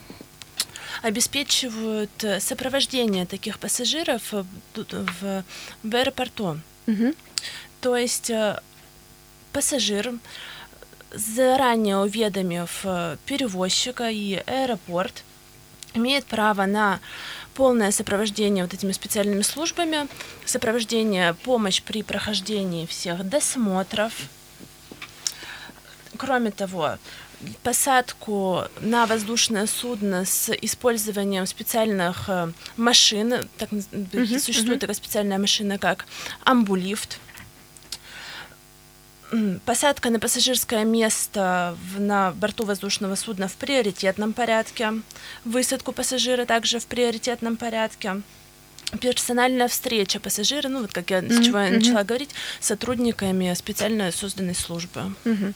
обеспечивают 1.01 2.23
э, 2.23 2.39
сопровождение 2.39 3.25
таких 3.25 3.59
пассажиров 3.59 4.33
э, 4.33 4.43
тут 4.73 4.93
в, 4.93 5.43
в 5.83 5.95
аэропорту. 5.95 6.59
Мгм. 6.85 7.13
То 7.81 7.95
есть 7.95 8.29
э, 8.29 8.59
пассажир, 9.53 10.13
заранее 11.11 11.97
уведомив 11.97 12.81
э, 12.83 13.17
перевозчика 13.25 14.09
и 14.09 14.35
аэропорт, 14.45 15.23
имеет 15.93 16.25
право 16.25 16.65
на 16.65 16.99
полное 17.53 17.91
сопровождение 17.91 18.63
вот 18.63 18.73
этими 18.73 18.91
специальными 18.91 19.41
службами, 19.41 20.07
сопровождение, 20.45 21.33
помощь 21.33 21.81
при 21.81 22.03
прохождении 22.03 22.85
всех 22.85 23.27
досмотров. 23.27 24.13
Кроме 26.17 26.51
того, 26.51 26.97
посадку 27.63 28.63
на 28.81 29.05
воздушное 29.05 29.67
судно 29.67 30.25
с 30.25 30.49
использованием 30.61 31.45
специальных 31.45 32.29
э, 32.29 32.51
машин, 32.77 33.47
так, 33.57 33.71
Мгм, 33.71 34.39
существует 34.39 34.77
мгм. 34.77 34.79
такая 34.79 34.95
специальная 34.95 35.37
машина, 35.37 35.77
как 35.77 36.05
амбулифт. 36.43 37.19
Посадка 39.65 40.09
на 40.09 40.19
пассажирское 40.21 40.85
место 40.85 41.75
в- 41.93 41.99
на 41.99 42.31
борту 42.31 42.63
воздушного 42.63 43.15
судна 43.15 43.49
в 43.49 43.55
приоритетном 43.55 44.31
порядке. 44.31 44.93
Высадку 45.43 45.91
пассажира 45.91 46.45
также 46.45 46.79
в 46.79 46.85
приоритетном 46.85 47.57
порядке. 47.57 48.21
Персональная 49.01 49.67
встреча 49.67 50.21
пассажира, 50.21 50.69
ну 50.69 50.79
вот 50.81 50.93
как 50.93 51.09
я 51.09 51.19
с 51.19 51.23
Мгм, 51.23 51.43
чего 51.43 51.59
я 51.59 51.71
начала 51.71 52.03
говорить, 52.05 52.29
с 52.61 52.67
сотрудниками 52.67 53.53
специально 53.53 54.09
созданной 54.13 54.55
службы. 54.55 55.13
Мгм. 55.25 55.53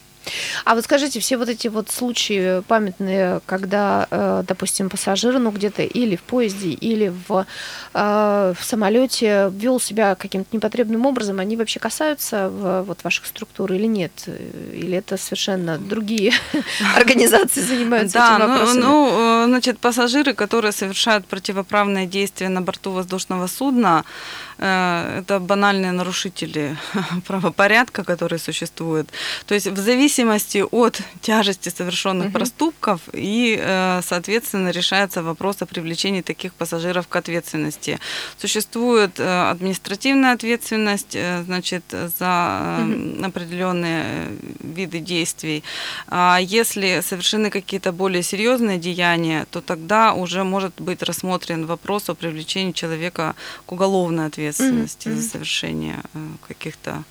А 0.64 0.74
вот 0.74 0.84
скажите, 0.84 1.20
все 1.20 1.36
вот 1.36 1.48
эти 1.48 1.68
вот 1.68 1.90
случаи 1.90 2.60
памятные, 2.62 3.40
когда, 3.46 4.06
э, 4.10 4.44
допустим, 4.46 4.88
пассажир, 4.88 5.38
ну 5.38 5.50
где-то 5.50 5.82
или 5.82 6.16
в 6.16 6.22
поезде, 6.22 6.70
или 6.70 7.12
в, 7.28 7.46
э, 7.94 8.54
в 8.58 8.64
самолете 8.64 9.50
вел 9.54 9.80
себя 9.80 10.14
каким-то 10.14 10.54
непотребным 10.56 11.06
образом, 11.06 11.40
они 11.40 11.56
вообще 11.56 11.80
касаются 11.80 12.48
в, 12.48 12.82
вот 12.82 13.04
ваших 13.04 13.26
структур 13.26 13.72
или 13.72 13.86
нет? 13.86 14.12
Э, 14.26 14.38
Или 14.74 14.98
это 14.98 15.16
совершенно 15.16 15.78
другие 15.78 16.32
организации 16.96 17.60
занимаются 17.60 18.18
Да, 18.18 18.36
этими 18.36 18.46
ну, 18.46 18.52
вопросами? 18.52 18.80
ну, 18.82 19.42
э, 19.42 19.44
значит, 19.46 19.78
пассажиры, 19.78 20.34
которые 20.34 20.72
совершают 20.72 21.26
противоправные 21.26 22.06
действия 22.06 22.48
на 22.48 22.60
борту 22.62 22.90
воздушного 22.92 23.46
судна, 23.48 24.04
э, 24.51 24.51
это 24.62 25.40
банальные 25.40 25.92
нарушители 25.92 26.76
правопорядка, 27.26 28.04
которые 28.04 28.38
существуют. 28.38 29.08
То 29.46 29.54
есть 29.54 29.66
в 29.66 29.76
зависимости 29.76 30.64
от 30.70 31.00
тяжести 31.20 31.68
совершенных 31.68 32.26
Мгм. 32.26 32.32
проступков 32.32 33.00
и, 33.12 33.58
э, 33.60 34.00
соответственно, 34.02 34.70
решается 34.70 35.22
вопрос 35.22 35.56
о 35.62 35.66
привлечении 35.66 36.22
таких 36.22 36.52
пассажиров 36.52 37.08
к 37.08 37.16
ответственности. 37.16 37.98
Существует 38.38 39.20
э, 39.20 39.50
административная 39.50 40.34
ответственность, 40.34 41.16
э, 41.16 41.42
значит, 41.44 41.84
за 42.18 42.78
э, 42.80 43.24
определенные 43.24 44.04
э, 44.04 44.36
виды 44.60 44.98
действий. 44.98 45.62
А 46.08 46.38
если 46.40 47.00
совершены 47.02 47.50
какие-то 47.50 47.92
более 47.92 48.22
серьезные 48.22 48.78
деяния, 48.78 49.46
то 49.50 49.60
тогда 49.60 50.12
уже 50.14 50.44
может 50.44 50.72
быть 50.80 51.02
рассмотрен 51.02 51.66
вопрос 51.66 52.08
о 52.10 52.14
привлечении 52.14 52.72
человека 52.72 53.34
к 53.66 53.72
уголовной 53.72 54.26
ответственности 54.26 54.51
мгм. 54.58 54.88
за 55.04 55.22
совершение 55.22 56.00
э, 56.14 56.18
каких-то 56.46 57.04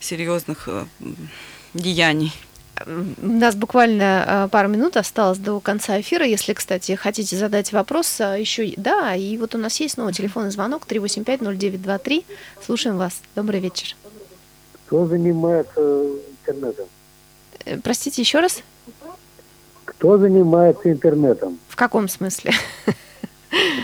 серьезных 0.00 0.68
э, 0.68 0.84
деяний. 1.74 2.32
У 2.86 3.26
нас 3.26 3.56
буквально 3.56 4.24
э, 4.26 4.48
пару 4.50 4.68
минут 4.68 4.96
осталось 4.96 5.38
до 5.38 5.58
конца 5.60 6.00
эфира. 6.00 6.24
Если, 6.24 6.52
кстати, 6.52 6.94
хотите 6.94 7.36
задать 7.36 7.72
вопрос, 7.72 8.20
еще 8.20 8.72
да, 8.76 9.14
и 9.14 9.36
вот 9.36 9.54
у 9.54 9.58
нас 9.58 9.80
есть 9.80 9.94
снова 9.94 10.12
телефонный 10.12 10.50
звонок 10.50 10.86
385-0923. 10.88 12.24
Слушаем 12.64 12.98
вас. 12.98 13.20
Добрый 13.34 13.60
вечер. 13.60 13.96
Кто 14.86 15.06
занимается 15.06 15.80
интернетом? 16.46 16.86
Простите 17.82 18.22
еще 18.22 18.40
раз? 18.40 18.62
Кто 19.84 20.18
занимается 20.18 20.90
интернетом? 20.90 21.58
В 21.68 21.76
каком 21.76 22.08
смысле? 22.08 22.52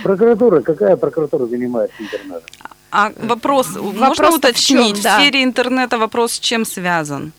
Прокуратура, 0.03 0.61
какая 0.61 0.97
прокуратура 0.97 1.47
занимается 1.47 1.97
интернетом? 2.03 2.49
А 2.97 3.11
вопрос, 3.27 3.67
можно 3.77 4.09
вопрос-то 4.09 4.31
в 4.31 4.51
уточнить, 4.51 4.95
чём, 4.95 5.01
в, 5.01 5.03
да. 5.03 5.19
сфере 5.19 5.43
интернета 5.43 5.99
вопрос 5.99 6.33
с 6.35 6.39
чем 6.39 6.65
связан? 6.65 7.33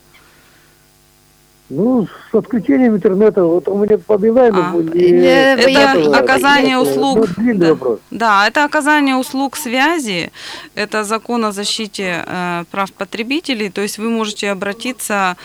Ну, 1.70 2.08
с 2.32 2.36
отключением 2.36 2.94
интернета, 2.96 3.44
вот 3.44 3.68
у 3.68 3.76
меня 3.78 3.98
по 3.98 4.18
Билайну 4.18 4.60
А, 4.64 4.72
не- 4.76 5.02
э, 5.02 5.56
Это 5.58 5.70
я- 5.70 5.94
я- 5.94 6.18
оказание 6.20 6.72
я- 6.72 6.82
услуг. 6.82 7.18
Ну, 7.18 7.26
длинный 7.44 7.60
да. 7.60 7.70
вопрос. 7.70 8.00
Да, 8.12 8.48
это 8.48 8.66
оказание 8.66 9.16
услуг 9.16 9.58
связи, 9.58 10.32
это 10.76 11.04
закон 11.04 11.44
о 11.46 11.52
защите 11.52 12.24
э, 12.28 12.66
прав 12.72 12.92
потребителей, 12.92 13.70
то 13.70 13.82
есть 13.82 13.98
вы 13.98 14.10
можете 14.10 14.52
обратиться, 14.52 15.36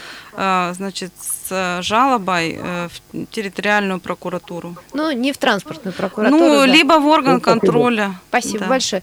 значит, 0.74 1.12
с 1.20 1.80
жалобой 1.82 2.58
э, 2.60 2.88
в 2.88 3.26
территориальную 3.26 4.00
прокуратуру. 4.00 4.76
Ну, 4.92 5.10
не 5.12 5.32
в 5.32 5.38
транспортную 5.38 5.92
прокуратуру. 5.94 6.38
ну, 6.44 6.54
да. 6.60 6.66
либо 6.66 6.94
в 7.00 7.06
орган 7.06 7.34
Ну, 7.34 7.40
контроля. 7.40 8.14
Спасибо 8.28 8.60
Да. 8.60 8.66
большое. 8.68 9.02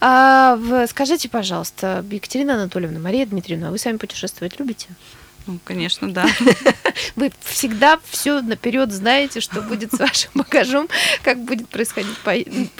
А, 0.00 0.58
скажите, 0.88 1.28
пожалуйста, 1.28 2.04
Екатерина 2.10 2.54
Анатольевна, 2.54 2.98
Мария 3.00 3.26
Дмитриевна, 3.26 3.70
вы 3.70 3.78
сами 3.78 3.96
путешествовать 3.96 4.58
любите? 4.58 4.88
Ну, 5.46 5.58
конечно, 5.64 6.12
да. 6.12 6.26
Вы 7.16 7.30
всегда 7.44 8.00
все 8.10 8.40
наперед 8.40 8.90
знаете, 8.90 9.40
что 9.40 9.62
будет 9.62 9.94
с 9.94 9.98
вашим 9.98 10.30
багажом, 10.34 10.88
как 11.22 11.38
будет 11.38 11.68
происходить, 11.68 12.16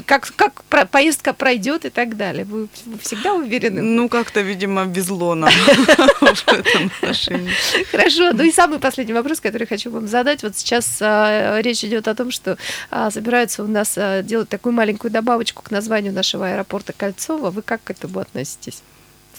как, 0.04 0.32
как 0.34 0.64
поездка 0.90 1.32
пройдет 1.32 1.84
и 1.84 1.90
так 1.90 2.16
далее. 2.16 2.44
Вы, 2.44 2.68
вы 2.86 2.98
всегда 2.98 3.34
уверены? 3.34 3.82
Ну, 3.82 4.08
как-то, 4.08 4.40
видимо, 4.40 4.84
везло 4.84 5.34
нам 5.34 5.50
в 6.20 6.48
этом 6.48 6.86
отношении. 6.86 7.52
Хорошо. 7.90 8.32
Ну 8.32 8.42
и 8.42 8.50
самый 8.50 8.80
последний 8.80 9.14
вопрос, 9.14 9.40
который 9.40 9.66
хочу 9.66 9.90
вам 9.90 10.08
задать. 10.08 10.42
Вот 10.42 10.56
сейчас 10.56 10.98
а, 11.00 11.60
речь 11.60 11.84
идет 11.84 12.08
о 12.08 12.14
том, 12.14 12.32
что 12.32 12.58
а, 12.90 13.10
собираются 13.10 13.62
у 13.62 13.68
нас 13.68 13.94
а, 13.96 14.22
делать 14.22 14.48
такую 14.48 14.72
маленькую 14.72 15.12
добавочку 15.12 15.62
к 15.62 15.70
названию 15.70 16.12
нашего 16.12 16.48
аэропорта 16.48 16.92
Кольцова. 16.92 17.50
Вы 17.50 17.62
как 17.62 17.84
к 17.84 17.90
этому 17.90 18.18
относитесь? 18.18 18.82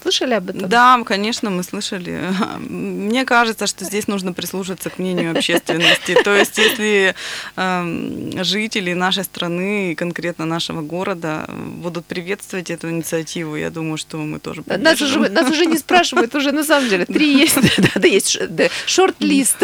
Слышали 0.01 0.33
об 0.33 0.49
этом? 0.49 0.69
Да, 0.69 1.01
конечно, 1.05 1.49
мы 1.49 1.63
слышали. 1.63 2.29
Мне 2.59 3.25
кажется, 3.25 3.67
что 3.67 3.85
здесь 3.85 4.07
нужно 4.07 4.33
прислушаться 4.33 4.89
к 4.89 4.99
мнению 4.99 5.31
общественности. 5.31 6.15
То 6.23 6.35
есть, 6.35 6.57
если 6.57 7.15
э, 7.55 8.43
жители 8.43 8.93
нашей 8.93 9.23
страны 9.23 9.91
и 9.91 9.95
конкретно 9.95 10.45
нашего 10.45 10.81
города 10.81 11.49
будут 11.49 12.05
приветствовать 12.05 12.69
эту 12.69 12.89
инициативу, 12.89 13.55
я 13.55 13.69
думаю, 13.69 13.97
что 13.97 14.17
мы 14.17 14.39
тоже 14.39 14.63
нас 14.67 15.01
уже, 15.01 15.19
нас 15.29 15.49
уже 15.49 15.65
не 15.65 15.77
спрашивают, 15.77 16.35
уже 16.35 16.51
на 16.51 16.63
самом 16.63 16.89
деле 16.89 17.05
три 17.05 17.37
есть, 17.37 17.55
да, 17.77 17.89
да, 17.95 18.07
есть 18.07 18.37
шорт-лист. 18.85 19.57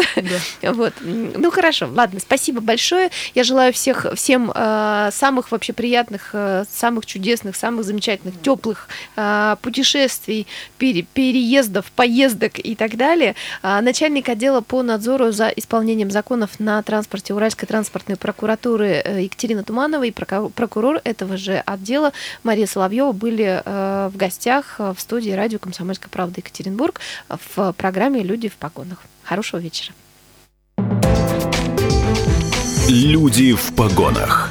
Вот. 0.62 0.94
Ну 1.02 1.50
хорошо, 1.50 1.88
ладно, 1.92 2.20
спасибо 2.20 2.60
большое. 2.60 3.10
Я 3.34 3.44
желаю 3.44 3.72
всех, 3.72 4.06
всем 4.14 4.52
э, 4.54 5.10
самых 5.12 5.50
вообще 5.52 5.72
приятных, 5.72 6.30
э, 6.32 6.64
самых 6.70 7.06
чудесных, 7.06 7.56
самых 7.56 7.84
замечательных, 7.84 8.40
теплых 8.42 8.88
э, 9.16 9.56
путешествий 9.62 10.23
путешествий, 10.24 10.46
пере, 10.78 11.02
переездов, 11.02 11.90
поездок 11.92 12.58
и 12.58 12.74
так 12.74 12.96
далее. 12.96 13.34
А, 13.62 13.80
начальник 13.80 14.28
отдела 14.28 14.60
по 14.60 14.82
надзору 14.82 15.32
за 15.32 15.48
исполнением 15.48 16.10
законов 16.10 16.60
на 16.60 16.82
транспорте 16.82 17.34
Уральской 17.34 17.68
транспортной 17.68 18.16
прокуратуры 18.16 19.02
э, 19.04 19.22
Екатерина 19.22 19.62
Туманова 19.64 20.04
и 20.04 20.10
прокурор 20.10 21.00
этого 21.04 21.36
же 21.36 21.62
отдела 21.66 22.12
Мария 22.42 22.66
Соловьева 22.66 23.12
были 23.12 23.62
э, 23.64 24.10
в 24.12 24.16
гостях 24.16 24.76
в 24.78 24.96
студии 24.98 25.30
радио 25.30 25.58
«Комсомольская 25.58 26.08
правда» 26.10 26.40
Екатеринбург 26.40 27.00
в 27.28 27.72
программе 27.72 28.22
«Люди 28.22 28.48
в 28.48 28.56
погонах». 28.56 28.98
Хорошего 29.22 29.60
вечера. 29.60 29.94
Люди 32.88 33.54
в 33.54 33.74
погонах. 33.74 34.50